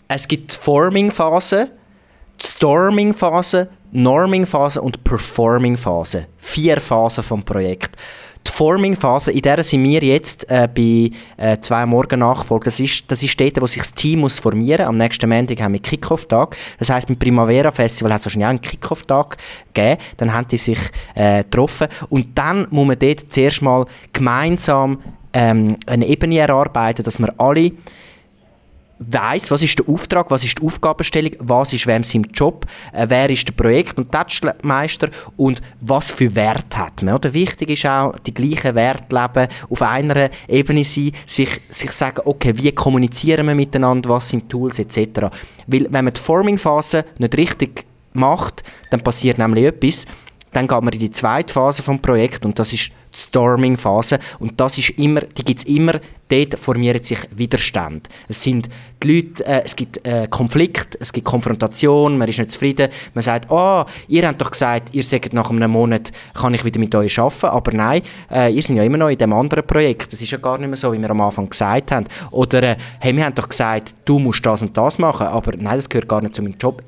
[0.09, 1.71] es gibt die Forming-Phase,
[2.41, 6.27] die Storming-Phase, Norming-Phase und Performing-Phase.
[6.39, 7.97] Vier Phasen vom Projekt.
[8.47, 12.67] Die Forming-Phase, in der sind wir jetzt äh, bei äh, zwei Morgen Nachfolge.
[12.67, 15.73] Das ist, das ist dort, wo sich das Team muss formieren Am nächsten Montag haben
[15.73, 16.57] wir Kick-Off-Tag.
[16.79, 19.37] Das heisst, beim Primavera Festival hat es wahrscheinlich auch einen Kick-Off-Tag
[19.75, 20.01] gegeben.
[20.19, 20.79] Dann haben die sich
[21.15, 21.89] äh, getroffen.
[22.09, 27.73] Und dann muss man dort zuerst mal gemeinsam ähm, eine Ebene erarbeiten, dass wir alle
[28.99, 33.07] weiß, was ist der Auftrag, was ist die Aufgabenstellung, was ist wem sein Job, äh,
[33.09, 37.15] wer ist der Projekt- und Touchmeister und was für Wert hat man.
[37.15, 42.23] Oder wichtig ist auch, die gleichen Werte leben, auf einer Ebene sein, sich, sich sagen,
[42.25, 45.27] okay, wie kommunizieren wir miteinander, was sind Tools etc.
[45.67, 47.85] Weil wenn man die Forming-Phase nicht richtig
[48.15, 50.07] macht, dann passiert nämlich etwas,
[50.53, 54.79] dann geht man in die zweite Phase vom Projekt und das ist Storming-Phase und das
[54.79, 58.09] ist immer, die gibt es immer, dort formieren sich Widerstände.
[58.29, 58.69] Es sind
[59.03, 63.23] die Leute, äh, es gibt äh, Konflikt, es gibt Konfrontation, man ist nicht zufrieden, man
[63.23, 66.95] sagt, oh, ihr habt doch gesagt, ihr sagt nach einem Monat, kann ich wieder mit
[66.95, 70.21] euch arbeiten, aber nein, äh, ihr seid ja immer noch in dem anderen Projekt, das
[70.21, 72.07] ist ja gar nicht mehr so, wie wir am Anfang gesagt haben.
[72.31, 75.77] Oder, äh, hey, wir haben doch gesagt, du musst das und das machen, aber nein,
[75.77, 76.83] das gehört gar nicht zu meinem Job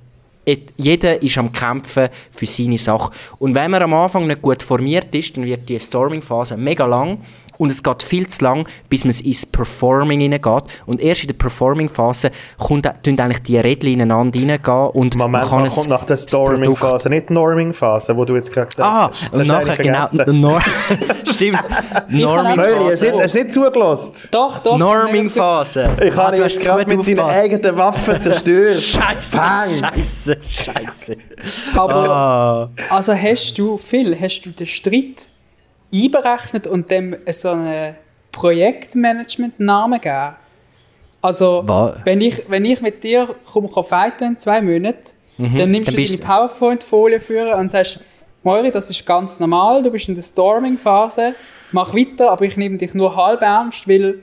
[0.76, 3.12] jeder ist am Kämpfen für seine Sache.
[3.38, 7.18] Und wenn man am Anfang nicht gut formiert ist, dann wird die Storming-Phase mega lang
[7.58, 10.64] und es geht viel zu lang, bis man ins Performing hineingeht.
[10.86, 15.42] Und erst in der Performing-Phase kommt, tun eigentlich die Rädchen ineinander reingehen und Moment, man
[15.48, 18.88] kann man es- kommt nach der Storming-Phase, nicht die Norming-Phase, wo du jetzt gerade gesagt
[18.88, 19.30] Ah, hast.
[19.32, 20.06] Das und nachher genau.
[20.32, 20.62] Nor
[21.24, 21.60] Stimmt.
[22.08, 22.56] Möri,
[22.90, 24.28] hast du nicht, nicht zugelassen?
[24.30, 24.78] Doch, doch.
[24.78, 25.90] Norming-Phase.
[26.02, 27.38] Ich Ah, habe du ihn jetzt gerade mit seinen aufgepasst.
[27.38, 28.74] eigenen Waffen zerstört.
[28.80, 29.92] Scheiße, Bang.
[29.94, 31.16] scheiße, scheiße.
[31.74, 32.70] Aber, Ah.
[32.90, 35.28] also hast du, Phil, hast du den Streit
[35.92, 37.94] einberechnet und dem so einen
[38.32, 40.36] Projektmanagement-Namen gegeben?
[41.20, 41.64] Also,
[42.04, 45.96] wenn ich, wenn ich mit dir komme, kann fighten in zwei Monaten, dann nimmst Mhm.
[45.96, 48.00] dann du deine PowerPoint-Folie führen und sagst,
[48.44, 51.34] Moiri, das ist ganz normal, du bist in der Storming-Phase,
[51.72, 54.20] mach weiter, aber ich nehme dich nur halb ernst, weil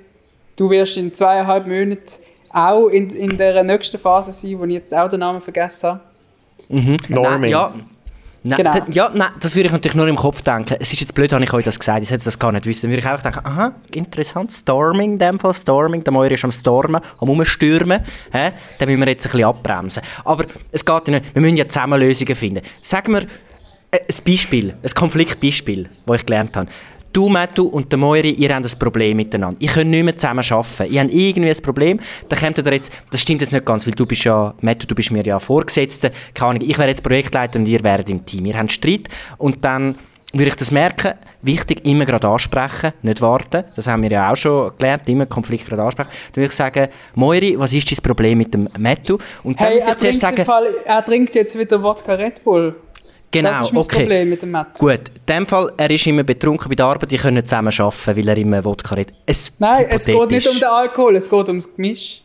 [0.56, 2.02] du wirst in zweieinhalb Monaten
[2.50, 6.00] auch in, in der nächsten Phase sein, wo ich jetzt auch den Namen vergessen habe.
[7.10, 7.42] Norming.
[7.42, 7.74] Nein, ja.
[8.48, 8.86] Nein, Genau.
[8.92, 10.76] ja, nein, das würde ich natürlich nur im Kopf denken.
[10.80, 12.84] Es ist jetzt blöd, habe ich euch das gesagt, ich hätte das gar nicht wissen.
[12.84, 16.44] Dann würde ich auch denken, aha, interessant, Storming in dem Fall, Storming, der Moir ist
[16.44, 18.52] am Stormen, am Umstürmen, hä?
[18.78, 20.04] dann müssen wir jetzt ein bisschen abbremsen.
[20.24, 22.62] Aber es geht ja nicht, wir müssen ja zusammen Lösungen finden.
[22.84, 23.22] Sagen wir,
[23.92, 26.70] äh, ein Beispiel, ein Konfliktbeispiel, das ich gelernt habe.
[27.16, 29.56] Du, Mattu und der Moiri, ihr habt ein Problem miteinander.
[29.62, 30.94] Ihr könnt nicht mehr zusammen arbeiten.
[30.94, 31.98] Ihr habt irgendwie ein Problem.
[32.28, 34.94] Dann kommt ihr jetzt, das stimmt jetzt nicht ganz, weil du bist ja, Mattu, du
[34.96, 36.12] bist mir ja Vorgesetzter.
[36.34, 38.48] Keine Ahnung, ich wäre jetzt Projektleiter und ihr wäret im Team.
[38.48, 39.08] Ihr habt Streit
[39.38, 39.98] und dann
[40.34, 41.14] würde ich das merken.
[41.42, 43.64] Wichtig, immer gerade ansprechen, nicht warten.
[43.78, 46.10] Das haben wir ja auch schon gelernt, immer Konflikt gerade ansprechen.
[46.34, 49.18] Dann würde ich sagen, Moiri, was ist dein Problem mit dem Mattu?
[49.42, 52.76] Und dann Hey, muss ich zuerst sagen, Fall, er trinkt jetzt wieder Wodka Red Bull.
[53.40, 54.00] Genau, das ist mein okay.
[54.00, 54.78] Problem mit dem Matt.
[54.78, 57.74] Gut, in dem Fall, er ist immer betrunken bei der Arbeit, die können nicht zusammen
[57.78, 59.16] arbeiten, weil er immer Wodka redet.
[59.26, 62.22] Es Nein, es geht nicht um den Alkohol, es geht ums Gemisch.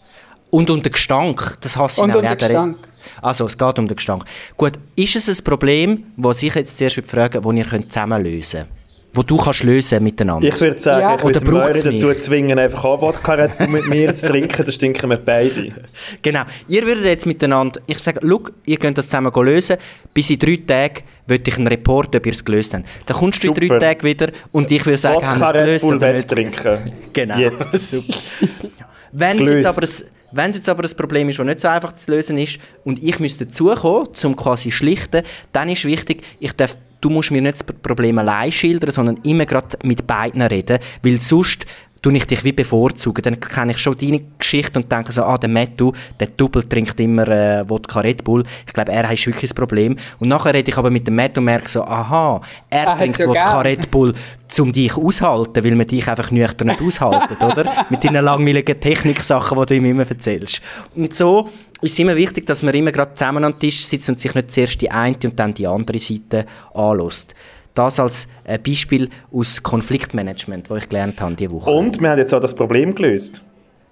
[0.50, 2.78] Und um den Gestank, das hasse ich Und um den Gestank.
[3.22, 4.24] Also, es geht um den Gestank.
[4.56, 8.60] Gut, ist es ein Problem, das ich jetzt zuerst fragen würde, das ihr zusammen lösen
[8.60, 8.79] könnt?
[9.12, 10.46] Wo du kannst lösen miteinander?
[10.46, 11.16] Ich würde sagen, Ja.
[11.16, 12.20] ich würde Möri dazu mich?
[12.20, 15.72] zwingen, einfach auch Wodka Red mit mir zu trinken, dann stinken wir beide.
[16.22, 16.42] Genau.
[16.68, 19.78] Ihr würdet jetzt miteinander, ich sage, schau, ihr könnt das zusammen lösen.
[20.14, 22.84] Bis in drei Tagen würde ich einen Report, ob ihr es gelöst habt.
[23.06, 23.78] Dann kommst du in drei Super.
[23.80, 26.28] Tagen wieder und ich würde sagen, haben wir Wodka es Red gelöst oder nicht?
[26.28, 26.78] trinken.
[27.12, 27.36] Genau.
[27.38, 27.72] Jetzt.
[27.90, 28.14] Super.
[29.12, 29.88] Wenn es, jetzt aber ein,
[30.32, 33.02] wenn es jetzt aber ein Problem ist, das nicht so einfach zu lösen ist und
[33.02, 35.22] ich müsste dazukommen, um quasi schlichten,
[35.52, 39.46] dann ist wichtig, ich darf, du musst mir nicht das Problem allein schildern, sondern immer
[39.46, 41.66] gerade mit beiden reden, weil sonst
[42.02, 43.22] tue ich dich wie bevorzugen.
[43.22, 46.98] Dann kenne ich schon deine Geschichte und denke so, ah, der Mattu, der Double trinkt
[47.00, 48.44] immer äh, Wodka Red Bull.
[48.66, 49.96] Ich glaube, er hat wirklich das Problem.
[50.18, 52.40] Und nachher rede ich aber mit dem Mattu und merke so, aha,
[52.70, 53.62] er, hat's trinkt ja Wodka gern.
[53.62, 54.14] Red Bull,
[54.58, 57.86] um dich aushalten, weil man dich einfach nüchtern nicht aushalten, oder?
[57.90, 60.60] Mit deinen langweiligen Techniksachen, die du ihm immer erzählst.
[60.94, 61.50] Und so
[61.82, 64.50] ist es immer wichtig, dass man immer gerade zusammen am Tisch sitzt und sich nicht
[64.50, 67.34] zuerst die eine und dann die andere Seite anlässt.
[67.74, 71.70] Das als äh, Beispiel aus Konfliktmanagement, das ich gelernt habe diese Woche.
[71.70, 73.42] Und wir haben jetzt auch das Problem gelöst.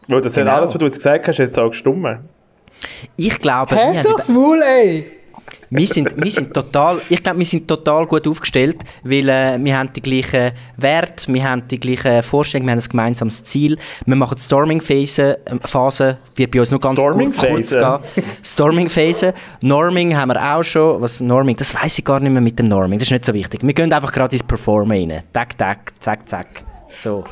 [0.09, 0.51] Weil das Genau.
[0.51, 2.19] hat alles, was du jetzt gesagt hast, jetzt auch gestummen.
[3.17, 5.11] Ich glaube, haben doch, Wohl, ey!
[5.71, 9.79] Wir sind, wir sind total, ich glaube, wir sind total gut aufgestellt, weil äh, wir
[9.79, 13.79] haben die gleichen Werte, wir haben die gleichen Vorstellungen, wir haben ein gemeinsames Ziel.
[14.07, 17.99] Wir machen die Storming-Phase, äh, Phase, wird bei uns nur ganz Storming kurz, gehen.
[18.43, 19.35] Storming-Phase.
[19.63, 21.01] Norming haben wir auch schon.
[21.03, 21.57] Was Norming?
[21.57, 22.99] Das weiß ich gar nicht mehr mit dem Norming.
[22.99, 23.61] Das ist nicht so wichtig.
[23.63, 25.23] Wir gehen einfach gerade ins Performen rein.
[25.33, 26.47] Tack, tack, zack, zack.
[26.91, 27.25] So.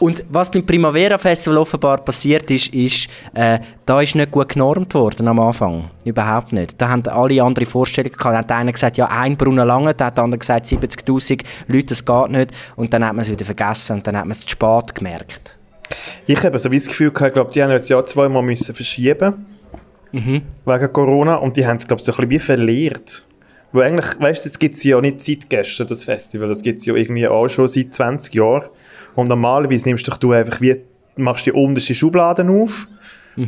[0.00, 4.94] Und was beim Primavera Festival offenbar passiert ist, ist, äh, da ist nicht gut genormt
[4.94, 5.90] worden am Anfang.
[6.04, 6.80] Überhaupt nicht.
[6.80, 8.34] Da haben alle andere Vorstellungen gehabt.
[8.34, 11.44] Da hat der eine gesagt, ja, ein Brunnen lange, da hat der andere gesagt, 70'000
[11.68, 12.50] Leute, das geht nicht.
[12.74, 15.56] Und dann hat man es wieder vergessen und dann hat man es zu spät gemerkt.
[16.26, 18.74] Ich habe so wie das Gefühl gehabt, ich glaube, die haben jetzt ja zweimal müssen
[18.74, 19.46] verschieben
[20.64, 23.22] wegen Corona und die haben es glaube ich so ein bisschen wie verliert.
[23.72, 26.80] Weil eigentlich, weißt du, das gibt es ja nicht seit gestern, das Festival, das gibt
[26.80, 28.64] es ja irgendwie auch schon seit 20 Jahren.
[29.16, 30.80] Und normalerweise nimmst doch du einfach wie,
[31.16, 32.86] machst die unterste Schubladen auf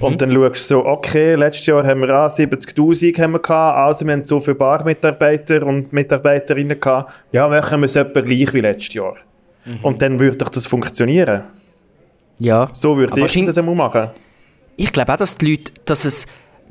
[0.01, 3.79] und dann schaust du so, okay, letztes Jahr haben wir ah, 70'000 haben wir gehabt,
[3.79, 8.53] also wir haben so viele Barmitarbeiter und Mitarbeiterinnen gehabt, ja, machen wir es etwa gleich
[8.53, 9.17] wie letztes Jahr.
[9.83, 11.43] Und dann würde doch das funktionieren.
[12.39, 12.71] Ja.
[12.73, 14.09] So würde Aber ich das einmal machen.
[14.77, 16.27] Ich glaube auch, dass die Leute, dass es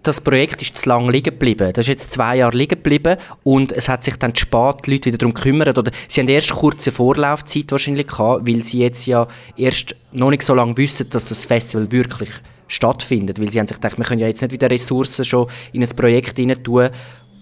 [0.07, 1.71] das Projekt ist zu lange liegen geblieben.
[1.73, 5.05] Das ist jetzt zwei Jahre liegen geblieben und es hat sich dann spät die Leute
[5.07, 5.77] wieder darum gekümmert.
[5.77, 9.27] Oder sie haben erst kurze Vorlaufzeit wahrscheinlich gehabt, weil sie jetzt ja
[9.57, 12.29] erst noch nicht so lange wissen, dass das Festival wirklich
[12.67, 13.39] stattfindet.
[13.39, 15.89] Weil sie haben sich gedacht, wir können ja jetzt nicht wieder Ressourcen schon in ein
[15.89, 16.89] Projekt rein tun,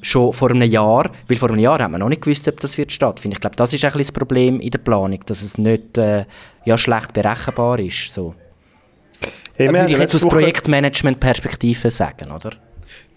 [0.02, 2.78] schon vor einem Jahr, weil vor einem Jahr hat man noch nicht gewusst, ob das
[2.78, 3.34] wird stattfinden.
[3.34, 6.26] Ich glaube, das ist ein bisschen das Problem in der Planung, dass es nicht äh,
[6.66, 8.14] ja, schlecht berechenbar ist.
[8.14, 8.36] So.
[9.58, 12.52] Hey, wir Würde ich jetzt aus Projektmanagement-Perspektive sagen, oder?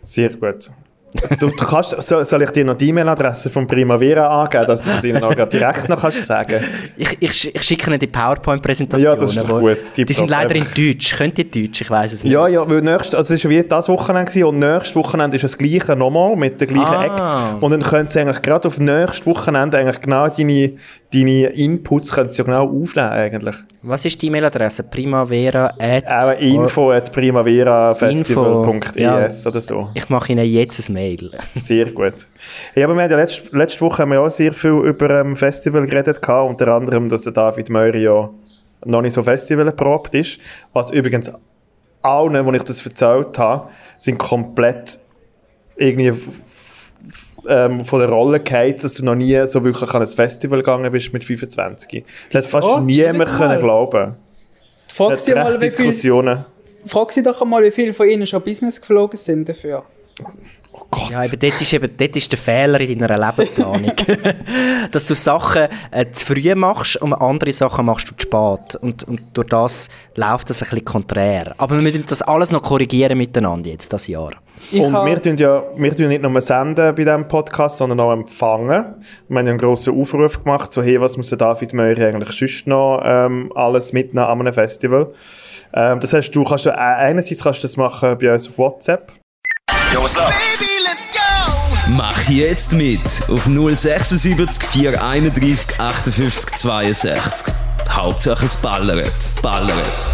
[0.03, 0.71] Sehr gut.
[1.41, 4.91] Du, du kannst, soll, soll ich dir noch die E-Mail-Adresse von Primavera angeben, dass du
[4.91, 6.63] das ihnen auch direkt noch kannst sagen
[6.99, 9.15] Ich, ich, ich schicke Ihnen die PowerPoint-Präsentation.
[9.15, 9.79] Ja, das ist doch gut.
[9.97, 10.17] Die Tipptopp.
[10.17, 11.17] sind leider in Deutsch.
[11.17, 11.81] Könnt ihr Deutsch?
[11.81, 12.33] Ich weiß es nicht.
[12.35, 15.57] Ja, ja, weil nächst, also es war wie das Wochenende und nächstes Wochenende ist das
[15.57, 17.05] gleiche nochmal mit den gleichen Ah.
[17.55, 17.63] Acts.
[17.65, 20.73] Und dann können sie eigentlich gerade auf nächstes Wochenende eigentlich genau deine,
[21.13, 23.57] deine Inputs können sie ja genau aufnehmen eigentlich.
[23.83, 24.83] Was ist die E-Mail-Adresse?
[24.85, 26.07] Primavera at...
[26.07, 29.29] Auch info at primaverafestival.es Ja.
[29.51, 29.89] oder so.
[29.95, 31.31] Ich mache Ihnen jetzt ein Mail.
[31.57, 32.27] Sehr gut.
[32.75, 35.37] Hey, aber wir haben ja letzte, letzte Woche haben wir auch sehr viel über ähm,
[35.37, 38.31] Festival geredet, gehabt, unter anderem, dass der David Möri ja
[38.85, 40.39] noch nicht so Festival erprobt ist.
[40.73, 41.33] Was übrigens
[42.03, 44.99] allen, wo ich das erzählt habe, sind komplett
[45.77, 46.13] irgendwie
[47.49, 50.91] ähm, von der Rolle gefallen, dass du noch nie so wirklich an ein Festival gegangen
[50.93, 52.05] bist mit 25.
[52.31, 53.59] Das hat fast niemand Stimmt können mal.
[53.59, 54.17] glauben.
[54.93, 56.45] Frag Es sie, mal, wie viel,
[56.85, 59.85] frag sie doch einmal, wie viele von ihnen schon Business geflogen sind dafür.
[60.73, 61.11] Oh Gott.
[61.11, 63.93] Ja, eben dort ist, eben, dort ist der Fehler in deiner Lebensplanung.
[64.91, 68.77] Dass du Sachen äh, zu früh machst und andere Sachen machst du zu spät.
[68.81, 71.55] Und, und durch das läuft das ein bisschen konträr.
[71.59, 74.33] Aber wir müssen das alles noch korrigieren miteinander jetzt, das Jahr.
[74.71, 78.13] Ich und wir tun ja wir tun nicht nur senden bei diesem Podcast, sondern auch
[78.13, 78.69] empfangen.
[79.29, 82.39] Wir haben ja einen grossen Aufruf gemacht, so hey, was muss der David Möri eigentlich
[82.39, 85.13] sonst noch ähm, alles mitnehmen an einem Festival.
[85.75, 88.59] Ähm, das heißt, du kannst ja, äh, einerseits kannst du das machen bei uns auf
[88.59, 89.13] WhatsApp.
[91.97, 97.55] Mach jetzt mit auf 076 431 58 62.
[97.89, 100.11] Hauptsache es ballert, ballert.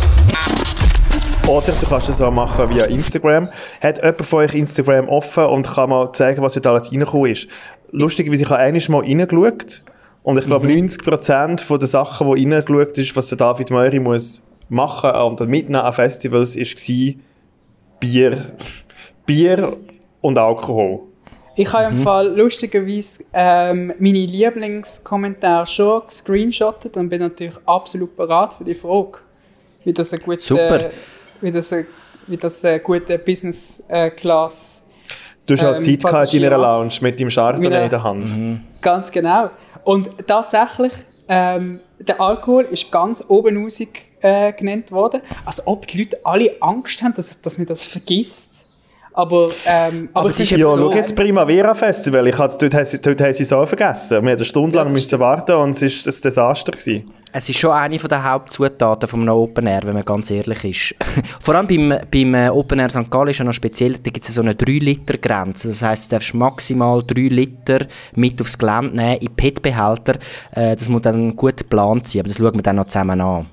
[1.47, 3.51] Oder du kannst das auch machen via Instagram.
[3.83, 7.49] Hat jemand von euch Instagram offen und kann mal zeigen, was heute alles reingekommen ist?
[7.91, 9.85] Lustigerweise, ich habe einiges mal reingeschaut
[10.23, 14.43] und ich glaube, 90% von den Sachen, die reingeschaut ist, was der David Möri muss
[14.71, 17.15] machen und mitnehmen an Festivals, war
[18.01, 18.53] Bier.
[19.27, 19.77] Bier
[20.23, 21.01] und Alkohol.
[21.57, 28.55] Ich habe im Fall lustigerweise ähm, meine Lieblingskommentare schon gescreenshottet und bin natürlich absolut bereit
[28.55, 29.19] für die Frage.
[29.85, 30.91] Wie das ein guter, Super.
[31.45, 31.87] Wie das ein,
[32.27, 34.83] wie das ein guter Business äh, Class
[35.47, 38.03] Du hast auch Ähm, Zeit gehabt in deiner Lounge mit dem Chardonnay Mit in der
[38.03, 38.35] Hand.
[38.81, 39.51] Ganz genau.
[39.85, 40.93] Und tatsächlich,
[41.29, 45.21] ähm, der Alkohol ist ganz oben rausig äh, genannt worden.
[45.45, 48.64] Als ob die Leute alle Angst haben, dass, dass man das vergisst.
[49.17, 50.93] Aber, ähm, aber, es ist Ja, eben schau so.
[50.93, 52.27] jetzt Primavera Festival.
[52.27, 54.11] Ich dort, haben sie- dort haben sie es auch vergessen.
[54.17, 56.73] Wir mussten eine Stunde lang das müssen warten und es war ein Desaster.
[56.73, 57.05] Gewesen.
[57.37, 60.95] Es ist schon eine der Hauptzutaten von einem Open Air, wenn man ganz ehrlich ist.
[61.41, 63.11] Vor allem beim, beim äh, Open Air St.
[63.11, 65.69] Gallen ist ja noch speziell, da gibt es so eine 3-Liter-Grenze.
[65.69, 70.15] Das heisst, du darfst maximal 3 Liter mit aufs Gelände nehmen, in PET-Behälter.
[70.53, 73.47] Äh, das muss dann gut geplant sein, aber das schauen wir dann noch zusammen an.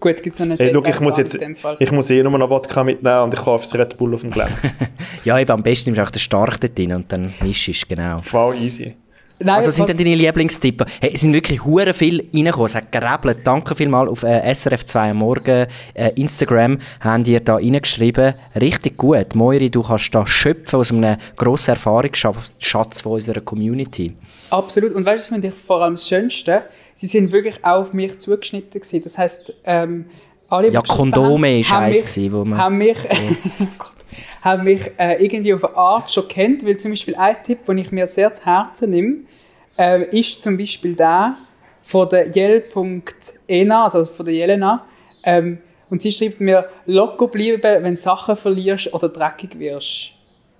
[0.00, 0.60] Gut, gibt es noch nicht.
[0.60, 1.38] Hey, schau, ich muss jetzt,
[1.78, 4.30] ich muss eh nur noch Wodka mitnehmen und ich kaufe das Red Bull auf dem
[4.30, 4.54] Gelände.
[5.24, 7.94] Ja, eben am besten nimmst du auch den Stark dort rein und dann mischst du,
[7.94, 8.22] genau.
[8.22, 8.96] Voll easy.
[9.42, 10.86] Nein, also sind denn deine Lieblingstippen?
[11.00, 12.66] Hey, es sind wirklich hure viel reingekommen.
[12.66, 13.38] Es hat gerebelt.
[13.44, 15.66] Danke vielmals auf äh, SRF2 am Morgen.
[15.94, 18.34] Äh, Instagram haben ihr da reingeschrieben.
[18.58, 19.34] Richtig gut.
[19.34, 24.14] Moiri, du kannst da schöpfen aus einem grossen Erfahrungsschatz von unserer Community.
[24.50, 24.94] Absolut.
[24.94, 26.62] Und weißt du, das finde ich vor allem das Schönste?
[27.00, 29.02] Sie sind wirklich auch auf mich zugeschnitten gewesen.
[29.02, 30.04] Das heisst, ähm,
[30.50, 32.98] alle, Ja, Kondome haben, ist haben eins mich- gewesen, wo man- Haben mich,
[33.78, 33.92] Gott,
[34.42, 37.78] haben mich äh, irgendwie auf eine Art schon kennt, weil zum Beispiel ein Tipp, den
[37.78, 39.14] ich mir sehr zu Herzen nehme,
[39.78, 41.36] ähm, ist zum Beispiel der
[41.80, 44.84] von der Jel.ena, also von der Jelena.
[45.24, 45.56] Ähm,
[45.88, 50.12] und sie schreibt mir, locker bleiben, wenn Sachen verlierst oder dreckig wirst.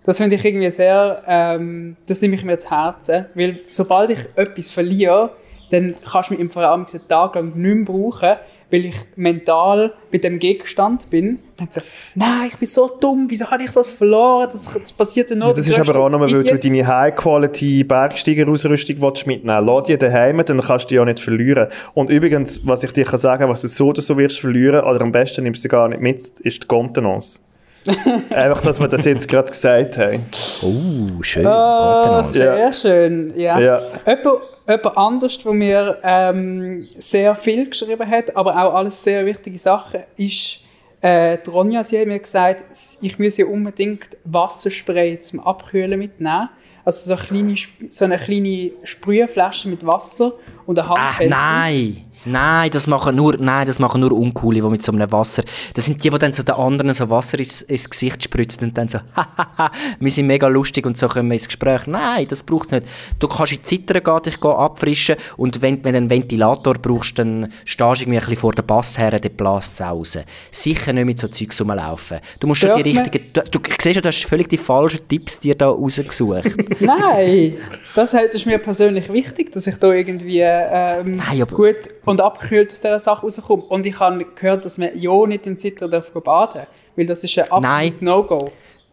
[0.05, 4.19] Das finde ich irgendwie sehr, ähm, das nehme ich mir zu Herzen, weil sobald ich
[4.37, 5.35] etwas verliere,
[5.71, 8.37] dann kannst du mich im Fall einen Tag lang nicht mehr brauchen,
[8.71, 11.39] weil ich mental mit dem Gegenstand bin.
[11.57, 11.81] Dann so,
[12.15, 14.49] nein, ich bin so dumm, wieso habe ich das verloren?
[14.51, 15.49] Das, das passiert ja nur.
[15.49, 19.69] Ja, das ist aber auch noch, weil du deine High-Quality Bergsteigerausrüstung willst mitnehmen willst.
[19.69, 21.69] Lass die daheim, dann kannst du die ja nicht verlieren.
[21.95, 25.01] Und übrigens, was ich dir kann sagen was du so oder so wirst verlieren, oder
[25.01, 27.41] am besten nimmst du sie gar nicht mit, ist die Kontenance.
[28.31, 30.27] Einfach, dass wir das jetzt gerade gesagt haben.
[30.63, 31.45] Oh, schön.
[31.45, 32.33] Kontenance.
[32.33, 33.59] sehr schön, ja.
[33.59, 33.81] Ja.
[34.07, 34.41] Jemand,
[34.71, 40.01] jemand anders, der mir ähm, sehr viel geschrieben hat, aber auch alles sehr wichtige Sachen,
[40.17, 40.61] ist
[41.01, 42.65] äh, die Ronja, sie hat mir gesagt,
[43.01, 46.49] ich muss ja unbedingt Wasserspray zum Abkühlen mitnehmen.
[46.85, 47.57] Also so eine kleine,
[47.91, 50.33] so eine kleine Sprühflasche mit Wasser
[50.67, 51.31] und eine Ach, Handfläche.
[51.31, 52.10] nein.
[52.25, 55.43] Nein, das machen nur, nein, das machen nur Uncoole, die mit so einem Wasser,
[55.73, 58.77] das sind die, die dann so den anderen so Wasser ins, ins Gesicht spritzen und
[58.77, 61.87] dann so, hahaha, wir sind mega lustig und so kommen wir ins Gespräch.
[61.87, 62.87] Nein, das braucht es nicht.
[63.19, 66.75] Du kannst in die Zittern gehen, dich gehen abfrischen und wenn, wenn du einen Ventilator
[66.75, 70.19] brauchst, dann stehst du irgendwie ein bisschen vor der Bass her, dann bläst es raus.
[70.51, 72.19] Sicher nicht mit so Zeugs rumlaufen.
[72.39, 75.41] Du musst schon die richtigen, du, du siehst ja, du hast völlig die falschen Tipps
[75.41, 76.45] dir da rausgesucht.
[76.81, 77.57] Nein,
[77.95, 81.77] das ist mir persönlich wichtig, dass ich da irgendwie ähm, Nein, gut
[82.11, 83.63] und abgekühlt aus dieser Sache rauskomme.
[83.63, 86.63] Und ich habe gehört, dass man ja nicht in Zitter darf baden
[86.97, 87.65] weil das ist ein Nein.
[87.65, 88.53] absolutes No-Go.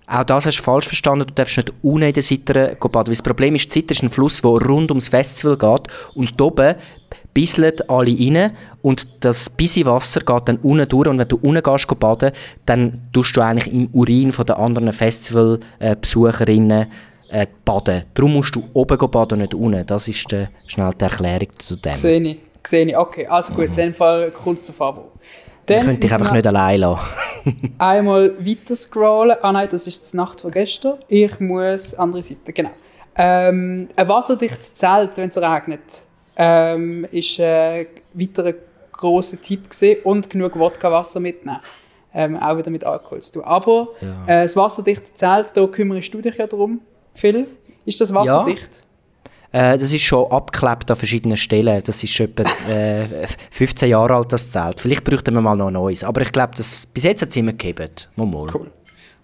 [0.10, 1.28] Auch das hast du falsch verstanden.
[1.28, 3.08] Du darfst nicht unten in den Sittern gehen baden.
[3.08, 5.92] Weil das Problem ist, die Sitter ist ein Fluss, der rund ums Festival geht.
[6.16, 6.76] Und oben
[7.34, 8.56] bisseln alle rein.
[8.82, 11.10] Und das bisschen Wasser geht dann unten durch.
[11.10, 12.32] Und wenn du unten gehst baden,
[12.66, 16.88] dann tust du eigentlich im Urin von den anderen Festival-Besucherinnen
[17.30, 18.04] äh, baden.
[18.14, 19.86] Darum musst du oben baden und nicht unten.
[19.86, 21.96] Das ist äh, schnell die Erklärung zu dem.
[21.96, 22.47] Sehe ich.
[22.68, 22.98] Sehe ich.
[22.98, 25.12] Okay, also gut, in dem Fall Kunst auf Abo.
[25.22, 27.02] Ich Dann könnte dich müssen einfach nicht allein lassen.
[27.78, 29.38] einmal weiter scrollen.
[29.42, 30.98] Ah nein, das ist die Nacht von gestern.
[31.08, 32.72] Ich muss andere Seite, genau.
[33.16, 36.06] Ähm, ein wasserdichtes Zelt, wenn es regnet,
[36.36, 38.54] ähm, ist äh, weiterer
[38.92, 40.02] grosser Tipp gewesen.
[40.04, 41.60] und genug Wodka-Wasser mitnehmen.
[42.14, 43.44] Ähm, auch wieder mit Alkohol zu tun.
[43.44, 46.82] Aber äh, das wasserdichte Zelt, da kümmerst du dich ja darum,
[47.14, 47.48] Phil.
[47.86, 48.84] Ist das wasserdicht?
[49.52, 51.82] Äh, das ist schon abgeklebt an verschiedenen Stellen.
[51.84, 54.80] Das ist etwa äh, 15 Jahre alt, das Zelt.
[54.80, 56.04] Vielleicht bräuchten wir mal noch ein neues.
[56.04, 57.90] Aber ich glaube, bis jetzt hat es immer gegeben.
[58.16, 58.48] Mal, mal.
[58.54, 58.72] Cool.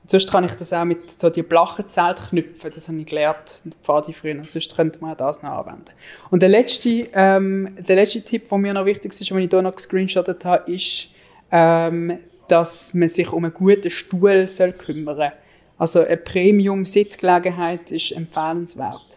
[0.04, 3.64] Und sonst kann ich das auch mit so die blachen Zeltknöpfen, das habe ich gelernt,
[3.82, 4.44] Pfadi früher.
[4.44, 5.92] Sonst könnte man auch das noch anwenden.
[6.30, 9.62] Und der letzte, ähm, der letzte Tipp, der mir noch wichtig ist, den ich hier
[9.62, 11.08] noch gescreenshottet habe, ist,
[11.52, 12.20] ähm,
[12.50, 15.32] dass man sich um einen guten Stuhl soll kümmern
[15.78, 19.13] Also eine Premium-Sitzgelegenheit ist empfehlenswert.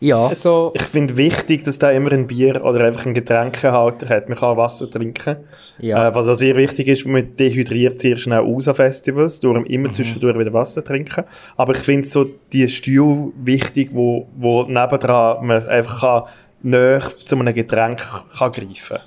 [0.00, 0.26] Ja.
[0.26, 4.28] Also, Ich finde wichtig, dass da immer ein Bier oder einfach einen Getränkehalter hat.
[4.28, 5.36] Man kann Wasser trinken.
[5.78, 6.08] Ja.
[6.08, 9.64] Äh, was auch sehr wichtig ist, man dehydriert sehr schnell aus an Festivals, darum Mhm.
[9.66, 11.24] immer zwischendurch wieder Wasser trinken.
[11.56, 16.22] Aber ich finde so die Stühle wichtig, wo, wo nebendran man einfach kann,
[16.62, 18.02] näher zu einem Getränk
[18.38, 18.98] kann greifen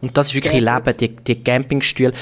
[0.00, 2.12] Und das ist wirklich Sehr Leben, die, die Campingstühle.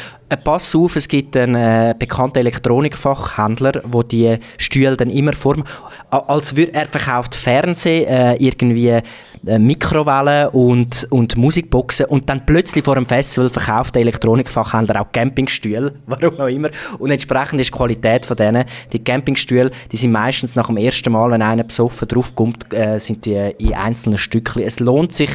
[0.44, 5.56] Pass auf, es gibt einen äh, bekannten Elektronikfachhändler, der die Stühle dann immer vor...
[6.10, 9.00] Als würde er verkauft Fernsehen, äh, irgendwie
[9.46, 15.12] äh, Mikrowellen und, und Musikboxen und dann plötzlich vor einem Festival verkauft der Elektronikfachhändler auch
[15.12, 16.70] Campingstühle, warum auch immer.
[16.98, 21.12] Und entsprechend ist die Qualität von denen, die Campingstühle, die sind meistens nach dem ersten
[21.12, 24.62] Mal, wenn einer besoffen draufkommt, äh, sind die in einzelnen Stückchen.
[24.62, 25.30] Es lohnt sich,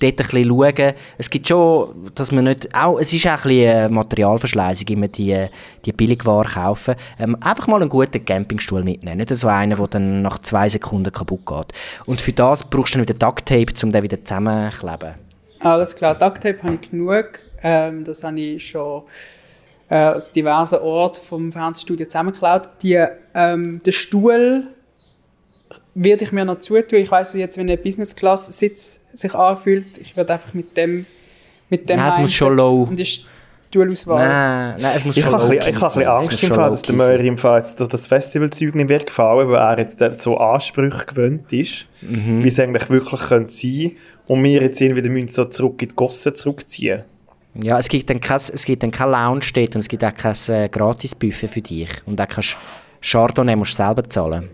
[0.00, 0.92] dort ein bisschen schauen.
[1.18, 3.88] Es gibt schon, dass man nicht, auch, es ist auch ein bisschen äh,
[4.36, 5.46] Materialverschleißung, immer die,
[5.84, 6.94] die Billigware kaufen.
[7.18, 11.12] Ähm, einfach mal einen guten Campingstuhl mitnehmen, nicht so einen, der dann nach zwei Sekunden
[11.12, 11.72] kaputt geht.
[12.06, 15.14] Und für das brauchst du dann wieder Ducktape, um den wieder zusammenzukleben.
[15.60, 17.40] Alles klar, Ducktape habe ich genug.
[17.62, 19.02] Ähm, das habe ich schon
[19.88, 22.70] äh, aus diversen Orten vom Fernsehstudio zusammengeklaut.
[22.82, 24.68] Die, ähm, den Stuhl
[25.94, 26.98] werde ich mir noch zutun.
[26.98, 31.06] Ich weiss jetzt, wenn ein Business-Class-Sitz sich anfühlt, ich werde einfach mit dem
[31.68, 32.84] mit dem Nein, es muss schon low.
[32.84, 33.26] Und ich
[33.80, 34.28] Stuhlauswahl.
[34.28, 36.52] Nein, nein, es muss Ich schon habe ein bisschen- ich habe ein bisschen Angst im
[36.54, 36.94] Fall, dass der.
[36.96, 41.52] Möri im Fall jetzt das- Festivalzeug nicht wird gefallen, weil er jetzt so Ansprüche gewöhnt
[41.52, 42.42] ist, Mhm.
[42.42, 43.92] wie es eigentlich wirklich könnte sein
[44.26, 47.02] und wir jetzt irgendwie wieder müssen so zurück in die Gosse zurückziehen.
[47.54, 50.14] Ja, es gibt dann kein, es gibt dann kein Lounge dort und es gibt auch
[50.14, 51.88] kein äh, Gratis-Buffet für dich.
[52.04, 52.56] Und auch kein Sch-
[53.00, 54.50] Chardonnay musst du selber zahlen.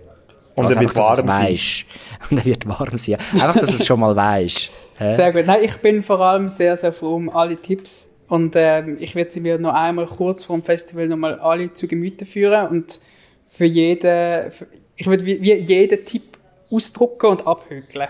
[0.55, 1.87] Und Also er wird warm es sein.
[2.31, 3.17] Und er wird warm sein.
[3.33, 4.71] Einfach, dass du es schon mal weißt.
[5.17, 5.47] Sehr gut.
[5.47, 8.09] Nein, ich bin vor allem sehr, sehr froh um alle Tipps.
[8.33, 11.87] Und ähm, ich werde sie mir noch einmal kurz vor dem Festival nochmal alle zu
[11.87, 12.67] Gemüte führen.
[12.69, 13.01] Und
[13.47, 14.67] für jeden, für,
[14.97, 16.39] ich würde wie, wie jeden Tipp
[16.71, 18.09] ausdrucken und abhökeln.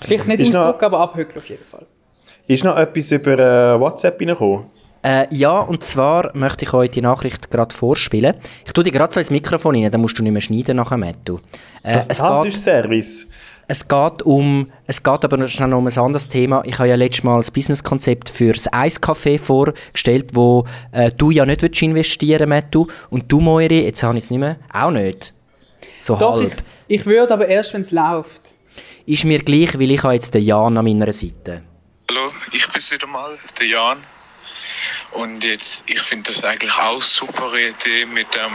[0.00, 1.86] Vielleicht nicht Ist noch- ausdrucken, aber abhökeln auf jeden Fall.
[2.48, 4.64] Ist noch etwas über äh, WhatsApp reingekommen?
[5.04, 8.34] Äh, ja, und zwar möchte ich euch die Nachricht gerade vorspielen.
[8.66, 10.96] Ich tue dir gerade so ins Mikrofon rein, dann musst du nicht mehr schneiden nachher,
[10.96, 11.38] Mattu.
[11.84, 13.27] Äh, Das, es, das geht, ist Service.
[13.70, 16.62] Es geht um, es geht aber noch schnell um ein anderes Thema.
[16.64, 21.44] Ich habe ja letztes Mal das Businesskonzept für das Eiscafé vorgestellt, wo äh, du ja
[21.44, 22.86] nicht willst investieren Mattu.
[23.10, 25.34] Und du, Moiri, jetzt habe ich es nicht mehr, auch nicht.
[26.00, 26.62] So Doch, ich, halb.
[26.88, 28.54] ich würde aber erst, wenn es läuft.
[29.04, 31.62] Ist mir gleich, weil ich habe jetzt den Jan an meiner Seite.
[32.10, 33.98] Hallo, ich bin's wieder mal, der Jan.
[35.12, 38.52] Und jetzt, ich finde das eigentlich auch eine super Idee mit dem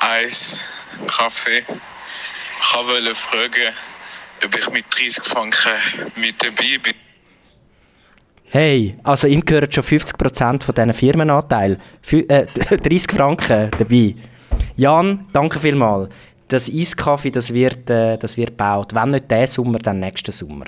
[0.00, 1.64] Eiskaffee.
[2.60, 3.72] Ich wollte fragen,
[4.44, 5.70] ob ich mit 30 Franken
[6.16, 6.94] mit dabei bin.
[8.48, 11.78] Hey, also ihm gehören schon 50% von diesen Firmenanteil.
[12.10, 14.14] Äh, 30 Franken dabei.
[14.76, 16.10] Jan, danke vielmals.
[16.48, 18.94] Das Eiskaffee, das wird, äh, das wird gebaut.
[18.94, 20.66] Wenn nicht diesen Sommer, dann nächsten Sommer.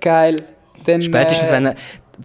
[0.00, 0.36] Geil.
[0.84, 1.74] Dann, Spätestens, äh, wenn,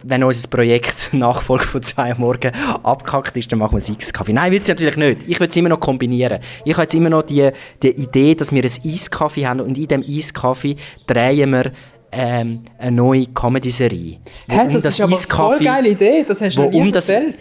[0.03, 2.51] wenn unser Projekt Nachfolge von zwei am Morgen
[2.83, 4.33] abgekackt ist, dann machen wir das Eiskaffee.
[4.33, 5.23] Nein, will es natürlich nicht.
[5.27, 6.39] Ich will es immer noch kombinieren.
[6.65, 7.49] Ich habe jetzt immer noch die,
[7.81, 10.75] die Idee, dass wir ein Eiskaffee haben und in diesem Eiskaffee
[11.05, 11.71] drehen wir
[12.11, 14.17] ähm, eine neue Comedy-Serie.
[14.47, 16.25] Wo Hä, um das, ist aber eine voll geile Idee.
[16.27, 17.37] Das hast du um das, erzählt.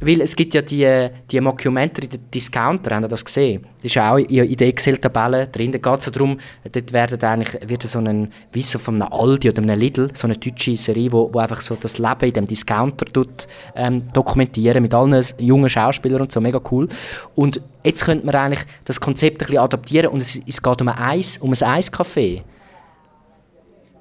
[0.00, 3.66] Weil es gibt ja die, die Mockumentary, die Discounter, haben das gesehen?
[3.76, 5.72] Das ist auch in in der Excel-Tabelle drin.
[5.72, 6.38] Da geht es darum,
[6.70, 10.26] dort werden eigentlich, wird so ein, wie so von einem Aldi oder einem Lidl, so
[10.26, 14.82] eine deutsche Serie, wo, wo einfach so das Leben in dem Discounter tut, ähm, dokumentieren
[14.82, 16.88] mit allen jungen Schauspielern und so, mega cool.
[17.34, 20.88] Und jetzt könnte man eigentlich das Konzept ein bisschen adaptieren und es, es geht um
[20.88, 22.42] ein Eis, um ein Eiscafé.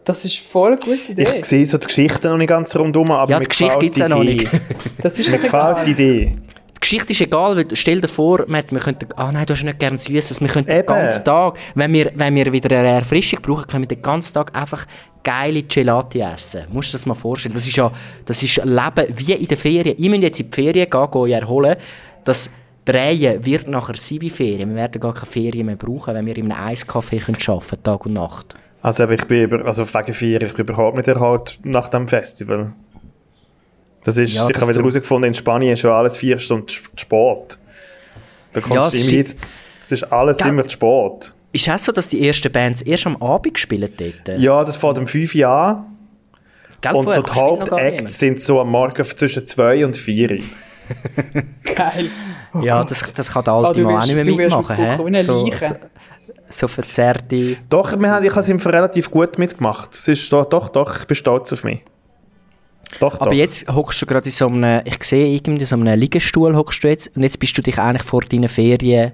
[0.05, 1.27] Das ist voll eine gute Idee.
[1.39, 4.01] Ich sehe so die Geschichte noch nicht ganz rundum, aber Ja, die Geschichte gibt es
[4.03, 4.47] auch noch nicht.
[5.01, 5.91] Das ist Mir gefällt die.
[5.91, 6.37] Idee.
[6.75, 9.63] Die Geschichte ist egal, weil stell dir vor, Matt, wir könnten, ah nein, du hast
[9.63, 10.87] nicht gerne Süßes, wir könnten den Eben.
[10.87, 14.55] ganzen Tag, wenn wir, wenn wir wieder eine Erfrischung brauchen, können wir den ganzen Tag
[14.55, 14.85] einfach
[15.23, 16.65] geile Gelati essen.
[16.71, 17.55] Musst du dir das mal vorstellen?
[17.55, 17.91] Das ist ja,
[18.25, 19.95] das ist Leben wie in den Ferien.
[19.97, 21.75] Ich muss jetzt in die Ferien gehen, gehen erholen.
[22.23, 22.51] Das
[22.85, 24.69] Drehen wird nachher sein wie Ferien.
[24.69, 27.83] Wir werden gar keine Ferien mehr brauchen, wenn wir in einem Eiscafé können arbeiten können,
[27.83, 28.55] Tag und Nacht.
[28.85, 32.07] Also aber ich bin über, also wegen vier, ich bin überhaupt nicht erholt nach dem
[32.07, 32.73] Festival.
[34.03, 36.37] Das ist, Ja, ich das habe wieder du- herausgefunden, in Spanien ist schon alles vier
[36.37, 37.57] Stunden zu spät.
[38.53, 39.41] Da kommst Ja, du es immer
[39.81, 40.47] es ist alles Gell?
[40.49, 41.33] immer zu spät.
[41.51, 44.37] Ist es so, dass die ersten Bands erst am Abend gespielt dort?
[44.39, 45.85] Ja, das fängt um 5 Uhr an
[46.81, 50.37] Gell, und so die Hauptacts sind so am Morgen zwischen 2 und 4 Uhr.
[51.75, 52.09] Geil.
[52.53, 52.65] niemand.
[52.65, 54.55] Ja, das, das kann der alte Ah, du Mann auch wirst- nicht mehr du wirst
[54.57, 54.99] mit mitmachen.
[55.05, 55.75] Wie eine so, so,
[56.49, 57.57] so verzerrte...
[57.69, 59.93] Doch, wir haben, ich habe es ihm relativ gut mitgemacht.
[59.93, 61.83] Es ist doch, doch, doch, ich bin stolz auf mich.
[62.99, 63.33] Doch, Aber doch.
[63.33, 66.83] jetzt hockst du gerade in so einem, ich sehe irgendwie in so einem Liegestuhl hockst
[66.83, 69.13] du jetzt und jetzt bist du dich eigentlich vor deinen Ferien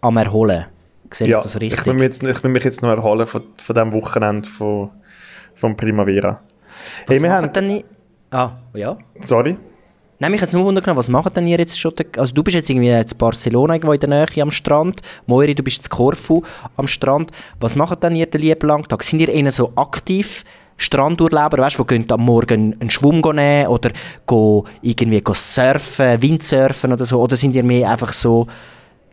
[0.00, 0.66] am Erholen.
[1.12, 1.80] Sehe ja, ich das richtig?
[1.80, 4.90] Ich will, mich jetzt, ich will mich jetzt noch erholen von, von diesem Wochenende von,
[5.54, 6.40] vom Primavera.
[7.06, 7.84] was Hey, wir haben, denn...
[8.30, 8.98] Ah, ja.
[9.24, 9.56] sorry.
[10.18, 11.92] Nein, mich jetzt nur wundern, was machen denn ihr jetzt schon?
[12.16, 15.02] Also du bist jetzt irgendwie in Barcelona irgendwo in der Nähe am Strand.
[15.26, 16.42] Moiri, du bist in Korfu
[16.76, 17.32] am Strand.
[17.60, 19.02] Was machen denn ihr den lieben langen Tag?
[19.02, 20.44] Sind ihr eher so aktiv
[20.78, 23.90] Strandurlauber, weißt du, die gehen am Morgen einen Schwumm nehmen oder
[24.26, 27.20] gehen irgendwie gehen surfen, Windsurfen oder so?
[27.20, 28.46] Oder sind ihr mehr einfach so,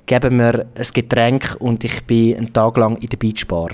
[0.05, 3.71] geben mir ein Getränk und ich bin einen Tag lang in der Beachbar?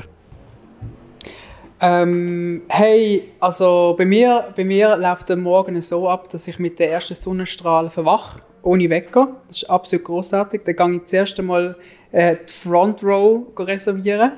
[1.81, 6.77] Ähm, hey, also bei mir, bei mir läuft der Morgen so ab, dass ich mit
[6.79, 9.29] den ersten Sonnenstrahlen verwache, ohne Wecker.
[9.47, 10.61] Das ist absolut großartig.
[10.65, 11.77] Dann gehe ich das erste Mal
[12.11, 14.33] äh, die Front Row reservieren,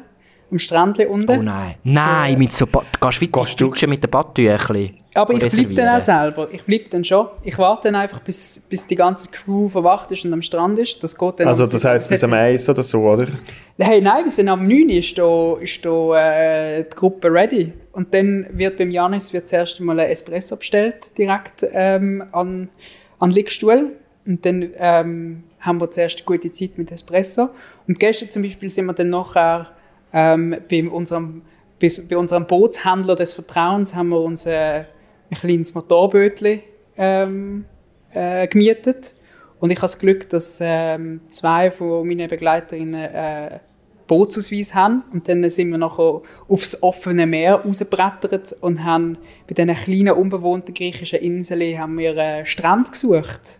[0.51, 1.39] am Strändle unten.
[1.39, 1.75] Oh nein.
[1.83, 5.00] Nein, mit so ba du gehst du- mit den Badtüchli.
[5.13, 6.47] Aber ich bleibe dann auch selber.
[6.51, 7.27] Ich bleibe dann schon.
[7.43, 11.03] Ich warte dann einfach, bis, bis die ganze Crew verwacht ist und am Strand ist.
[11.03, 13.27] Das geht dann Also das heisst bis am 1 oder so, oder?
[13.77, 14.89] Hey, nein, wir sind am 9.
[14.89, 17.73] ist da, ist da äh, die Gruppe ready.
[17.91, 22.69] Und dann wird beim Janis wird zuerst mal ein Espresso bestellt, direkt ähm, an,
[23.19, 23.91] an den Liegestuhl.
[24.25, 27.49] Und dann ähm, haben wir zuerst eine gute Zeit mit Espresso.
[27.85, 29.71] Und gestern zum Beispiel sind wir dann nachher
[30.13, 31.41] ähm, bei, unserem,
[31.81, 34.85] bei, bei unserem Bootshändler des Vertrauens haben wir uns äh,
[35.31, 36.61] ein kleines Motorbötchen
[36.97, 37.65] ähm,
[38.13, 39.15] äh, gemietet.
[39.59, 43.59] Und ich habe das Glück, dass ähm, zwei von meinen Begleiterinnen äh,
[44.07, 45.03] Bootsausweis haben.
[45.13, 49.17] Und dann sind wir nachher aufs offene Meer rausgebrettert und haben
[49.47, 53.59] bei diesen kleinen, unbewohnten griechischen Inseln haben wir äh, Strand gesucht.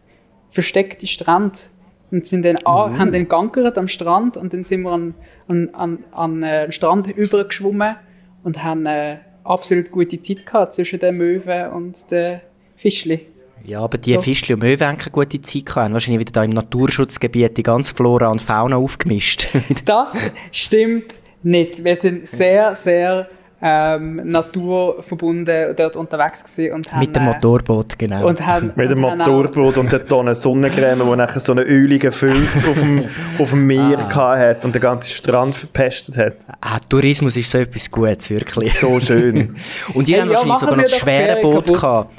[0.49, 1.69] Versteckte Strand.
[2.09, 5.13] Und sind dann an, haben dann am Strand und dann sind wir an,
[5.47, 7.95] an, an, an äh, den Strand übergeschwommen
[8.43, 12.41] und haben äh, absolut gute Zeit gehabt zwischen den Möwen und den
[12.75, 13.27] Fischli.
[13.63, 15.85] Ja, aber die Fischli und Möwen haben keine gute Zeit gehabt.
[15.85, 19.47] Haben Wahrscheinlich wieder da im Naturschutzgebiet die ganze Flora und Fauna aufgemischt.
[19.85, 21.13] Das stimmt
[21.43, 21.83] nicht.
[21.83, 23.29] Wir sind sehr, sehr
[23.64, 28.28] ähm, naturverbunden dort unterwegs gewesen und haben, Mit dem äh, Motorboot, genau.
[28.28, 32.12] und haben, Mit dem und Motorboot und der Tonne Sonnencreme, wo nachher so einen öligen
[32.12, 33.05] Filz auf dem,
[33.39, 34.38] auf dem Meer Ah.
[34.38, 36.34] hat und den ganzen Strand verpestet hat.
[36.62, 38.74] ah, Tourismus ist so etwas Gutes, wirklich.
[38.80, 39.55] So schön.
[39.93, 41.76] Und ihr Hey, habt ja, wahrscheinlich sogar noch das schwere Boot kaputt.
[41.82, 42.09] gehabt.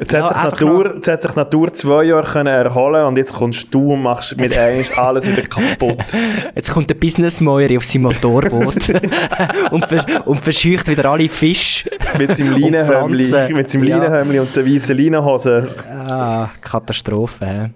[0.00, 3.32] Jetzt, Ja, hat sich Natur, jetzt hat sich Natur zwei Jahre können erholen und jetzt
[3.32, 6.04] kommst du und machst mit einmal alles wieder kaputt.
[6.54, 8.88] Jetzt kommt der Businessmäuer auf sein Motorboot
[9.70, 11.90] und, vers und verscheucht wieder alle Fische.
[12.18, 13.52] Mit seinem Pflanzen.
[13.54, 13.96] mit seinem Ja.
[13.98, 15.68] Leinenhömli und der weißen Leinenhose.
[16.08, 17.70] Ah, Katastrophe.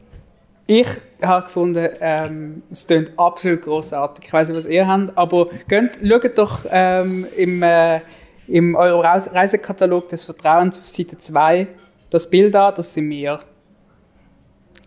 [0.66, 0.89] Ich
[1.23, 4.27] habe gefunden, ähm, es klingt absolut großartig.
[4.27, 8.01] Ich weiß nicht, was ihr habt, aber geht, schaut doch ähm, im, äh,
[8.49, 11.66] im eurem Reis Reisekatalog des Vertrauens auf Seite 2
[12.11, 13.40] das Bild an, das sind wir.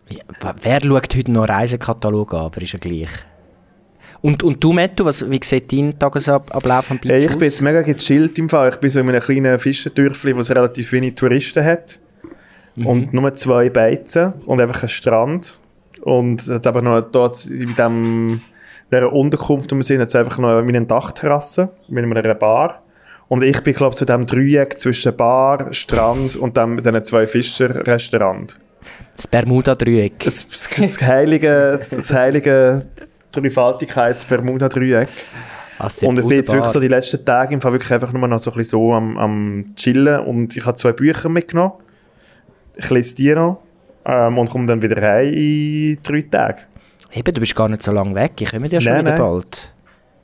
[0.09, 0.23] Ja,
[0.61, 3.09] wer schaut heute noch Reisekatalog an, aber ist ja gleich.
[4.21, 7.37] Und, und du, Metto, was, wie sieht dein Tagesablauf am Beach Hey, ich aus?
[7.37, 8.69] bin jetzt mega gechillt im Fall.
[8.69, 11.99] Ich bin so in einem kleinen Fischerdörfli, wo es relativ wenig Touristen hat.
[12.75, 12.85] Mhm.
[12.85, 15.57] Und nur zwei Beizen und einfach ein Strand.
[16.01, 18.41] Und hat aber noch dort in dem,
[18.91, 22.83] dieser Unterkunft, wo wir sind, hat es einfach noch eine Dachterrasse mit einer Bar.
[23.31, 27.25] Und ich bin, glaube ich, zu dem Dreieck zwischen Bar, Strand und dem, diesen zwei
[27.25, 28.59] Fischerrestaurant.
[29.15, 30.19] Das Bermuda-Dreieck.
[30.19, 32.87] Das, das, das heilige, das heilige
[33.31, 35.07] Dreifaltigkeits-Bermuda-Dreieck.
[35.79, 38.27] Also, Und ich bin jetzt wirklich so die letzten Tage im Fall wirklich einfach nur
[38.27, 41.75] noch so ein bisschen so am, am chillen und ich habe zwei Bücher mitgenommen.
[42.75, 43.61] Ich lese die noch
[44.03, 46.63] ähm, und komme dann wieder heim in drei Tagen.
[47.13, 48.33] Eben, du bist gar nicht so lange weg.
[48.41, 49.21] Ich komme ja schon Nein, wieder nein.
[49.21, 49.73] bald.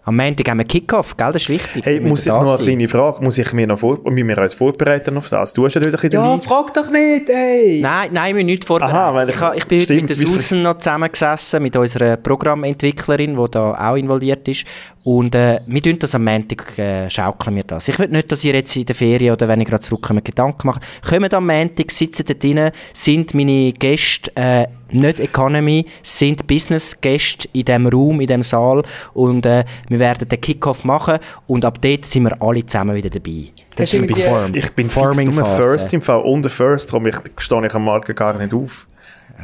[0.08, 1.34] Am Montag haben wir Kick-Off, gell?
[1.34, 1.84] Das ist wichtig.
[1.86, 2.66] Hey, müssen muss ich noch eine sein.
[2.66, 5.52] kleine Frage, muss ich mir noch vor, müssen wir uns vorbereiten auf das?
[5.52, 7.82] Du hast ja wieder ein Ja, frag doch nicht, ey!
[7.82, 8.96] Nein, nein, wir nicht vorbereitet.
[8.98, 11.76] Aha, weil ich, ich- ha- ich bin heute stimmt, mit der Susan noch zusammengesessen, mit
[11.76, 14.66] unserer Programmentwicklerin, die da auch involviert ist.
[15.10, 17.88] Und äh, wir tun das am Montag, äh, schaukeln wir das.
[17.88, 20.68] Ich will nicht, dass ihr jetzt in der Ferien oder wenn ich gerade zurückkomme, Gedanken
[20.68, 20.82] macht.
[21.08, 27.64] Kommt am Montag, sitzen dort drin, sind meine Gäste äh, nicht Economy, sind Business-Gäste in
[27.64, 28.84] diesem Raum, in diesem Saal
[29.14, 33.10] und äh, wir werden den Kickoff machen und ab dort sind wir alle zusammen wieder
[33.10, 33.46] dabei.
[33.78, 35.64] Du ist irgendwie- Form- Ich bin fix Forming nur Phase.
[35.64, 38.86] First im Fall und der First, darum ich, stehe ich am Morgen gar nicht auf.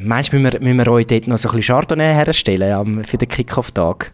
[0.03, 3.18] Meinst du, müssen wir, müssen wir euch dort noch so ein bisschen Chardonnay herstellen für
[3.18, 4.11] den Kick-Off-Tag?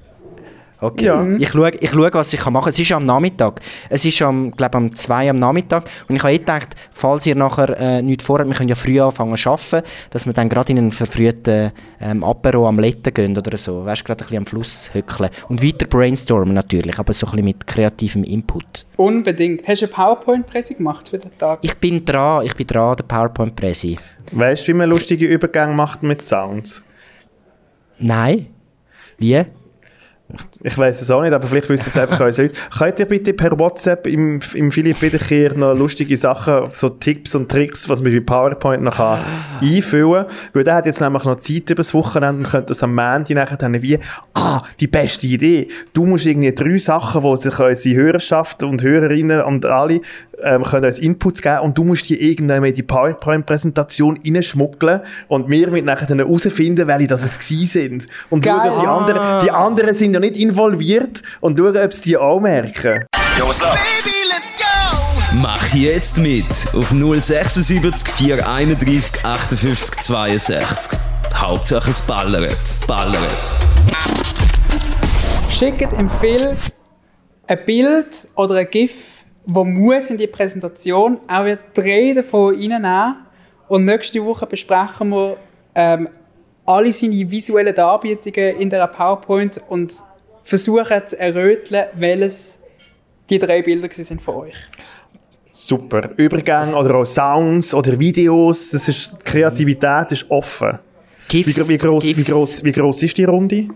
[0.81, 1.05] Okay.
[1.05, 1.27] Ja.
[1.37, 2.69] Ich schaue, ich schaue, was ich machen kann.
[2.69, 3.59] Es ist am Nachmittag.
[3.89, 5.89] Es ist am, glaube am 2 am Nachmittag.
[6.07, 8.99] Und ich habe eh gedacht, falls ihr nachher äh, nichts vorhabt, wir können ja früh
[9.01, 13.37] anfangen zu arbeiten, dass wir dann gerade in einen verfrühten ähm, Apero am Letten gehen
[13.37, 13.85] oder so.
[13.85, 15.29] Weißt du, gerade ein bisschen am Fluss hückeln.
[15.49, 18.85] Und weiter brainstormen natürlich, aber so ein bisschen mit kreativem Input.
[18.95, 19.67] Unbedingt.
[19.67, 21.59] Hast du eine PowerPoint-Presse gemacht für den Tag?
[21.61, 23.97] Ich bin dran, ich bin dran, der PowerPoint-Präsi.
[24.31, 26.83] Weißt du, wie man lustige Übergänge macht mit Sounds?
[27.97, 28.47] Nein?
[29.17, 29.43] Wie?
[30.61, 32.59] Ich weiß es auch nicht, aber vielleicht wissen es einfach unsere Leute.
[32.77, 37.49] Könnt ihr bitte per WhatsApp im, im Philipp Wiederkehr noch lustige Sachen, so Tipps und
[37.49, 39.21] Tricks, was man bei PowerPoint noch kann,
[39.59, 40.25] einfüllen?
[40.53, 43.57] Weil der hat jetzt nämlich noch Zeit übers Wochenende und könnte das am Montag nachher
[43.57, 43.97] dann wie,
[44.35, 45.69] ah, die beste Idee.
[45.93, 50.01] Du musst irgendwie drei Sachen, wo sich unsere Hörerschaft und Hörerinnen und alle
[50.43, 55.49] ähm, können uns Inputs geben und du musst die irgendwann in die PowerPoint-Präsentation reinschmuggeln und
[55.49, 58.07] wir mit nachher dann herausfinden, welche das es gewesen sind.
[58.29, 58.55] Und Geil.
[58.55, 62.39] schauen, die anderen, die anderen sind ja nicht involviert und schauen, ob sie die auch
[62.39, 63.05] merken.
[65.41, 70.99] Mach jetzt mit auf 076 431 58 62.
[71.33, 73.55] Hauptsache es ballert, ballert.
[75.51, 76.57] Schickt im Film
[77.47, 79.18] ein Bild oder ein GIF,
[79.51, 81.19] wo muss in die Präsentation.
[81.27, 83.15] Er wird drei davon reinnehmen
[83.67, 85.37] und nächste Woche besprechen wir
[85.75, 86.07] ähm,
[86.65, 89.93] alle seine visuellen Darbietungen in der PowerPoint und
[90.43, 92.59] versuchen zu erröteln, welches
[93.29, 94.55] die drei Bilder sind von euch.
[95.51, 96.11] Super.
[96.15, 100.79] Übergänge oder auch Sounds oder Videos, das ist, die Kreativität ist offen.
[101.29, 103.67] Wie, GIFs, gro- wie, gross, wie, gross, wie gross ist die Runde?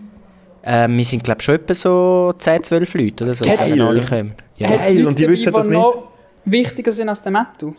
[0.66, 3.58] Ähm, wir sind, glaube ich, schon etwa so 10, 12 Leute oder so, Geil.
[3.60, 4.34] wenn alle kommen.
[4.56, 4.68] Ja.
[4.68, 5.78] Geil, Leute und die dabei, wissen das nicht?
[5.78, 6.08] noch
[6.46, 7.74] wichtiger sind als der Mattu?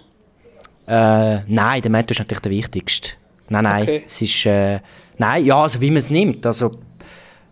[0.88, 3.11] Äh, nein, der Matt ist natürlich der wichtigste.
[3.49, 4.03] Nein, nein, Okay.
[4.05, 4.79] es ist, äh,
[5.17, 6.69] nein, ja, also wie man es nimmt, also,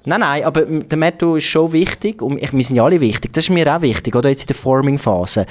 [0.06, 3.34] nein, nein, aber der Method ist schon wichtig und ich, wir sind ja alle wichtig,
[3.34, 5.46] das ist mir auch wichtig, oder, jetzt in der Forming-Phase.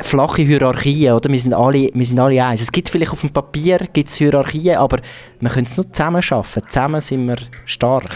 [0.00, 2.60] Flache Hierarchien, oder, wir sind alle, wir sind alle eins.
[2.60, 4.98] Es gibt vielleicht auf dem Papier gibt's Hierarchien, aber
[5.40, 8.10] wir können es nur zusammen schaffen, zusammen sind wir stark.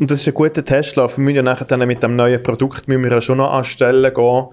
[0.00, 1.18] Und das ist ein guter Testlauf.
[1.18, 3.64] Wir müssen ja nachher dann mit dem neuen Produkt müssen wir ja schon noch an
[3.64, 4.46] Stellen gehen,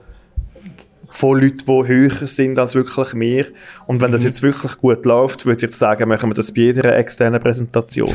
[1.10, 3.45] von Leuten, die höher sind als wirklich wir.
[3.86, 4.28] Und wenn das Mhm.
[4.28, 8.14] jetzt wirklich gut läuft, würde ich sagen, machen wir das bei jeder externen Präsentation.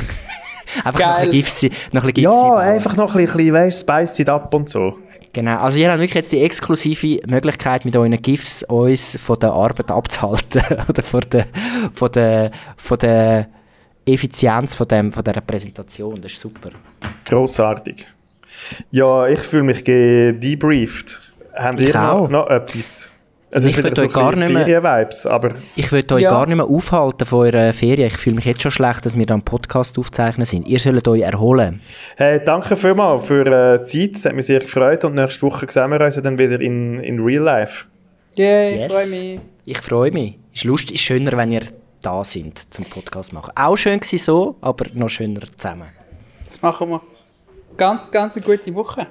[0.85, 1.25] Einfach noch Geil.
[1.25, 2.59] ein bisschen Gipsi, noch ein bisschen Gipsi ja, bauen.
[2.61, 4.99] einfach noch ein bisschen, weißt Spice it up und so.
[5.33, 9.53] Genau, also ihr habt wirklich jetzt die exklusive Möglichkeit, mit euren GIFs uns von der
[9.53, 11.47] Arbeit abzuhalten oder von der,
[11.95, 13.49] von der, von der
[14.05, 16.17] Effizienz von, dem, von dieser Präsentation.
[16.21, 16.71] Das ist super.
[17.25, 18.07] Grossartig.
[18.91, 21.21] Ja, ich fühle mich gedebrieft.
[21.55, 22.29] Habt Ich ihr noch, auch.
[22.29, 23.11] noch etwas?
[23.55, 26.23] Es Ich ist wieder würd so euch gar nicht mehr- Ferien-Vibes, aber Ich würde euch
[26.23, 26.31] Ja.
[26.31, 28.07] gar nicht mehr aufhalten von eurer Ferien.
[28.09, 30.67] Ich fühle mich jetzt schon schlecht, dass wir da einen Podcast aufzeichnen sind.
[30.67, 31.81] Ihr sollt euch erholen.
[32.17, 34.17] hey, danke vielmals für äh, die Zeit.
[34.17, 37.21] Es hat mich sehr gefreut und nächste Woche sehen wir uns dann wieder in, in
[37.21, 37.85] Real Life.
[38.37, 38.93] Yay, Yes.
[38.93, 39.41] freue mich.
[39.67, 40.37] Ich freue mich.
[40.55, 41.63] Ist lustig, ist schöner, wenn ihr
[42.01, 43.53] da sind zum Podcast machen.
[43.55, 45.89] Auch schön gewesen so, aber noch schöner zusammen.
[46.53, 47.01] Das machen wir.
[47.79, 49.07] Ganz, ganz eine gute Woche.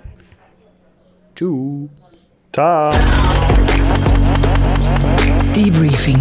[1.36, 1.90] Tschüss.
[2.54, 2.92] Ciao.
[5.56, 6.20] Debriefing.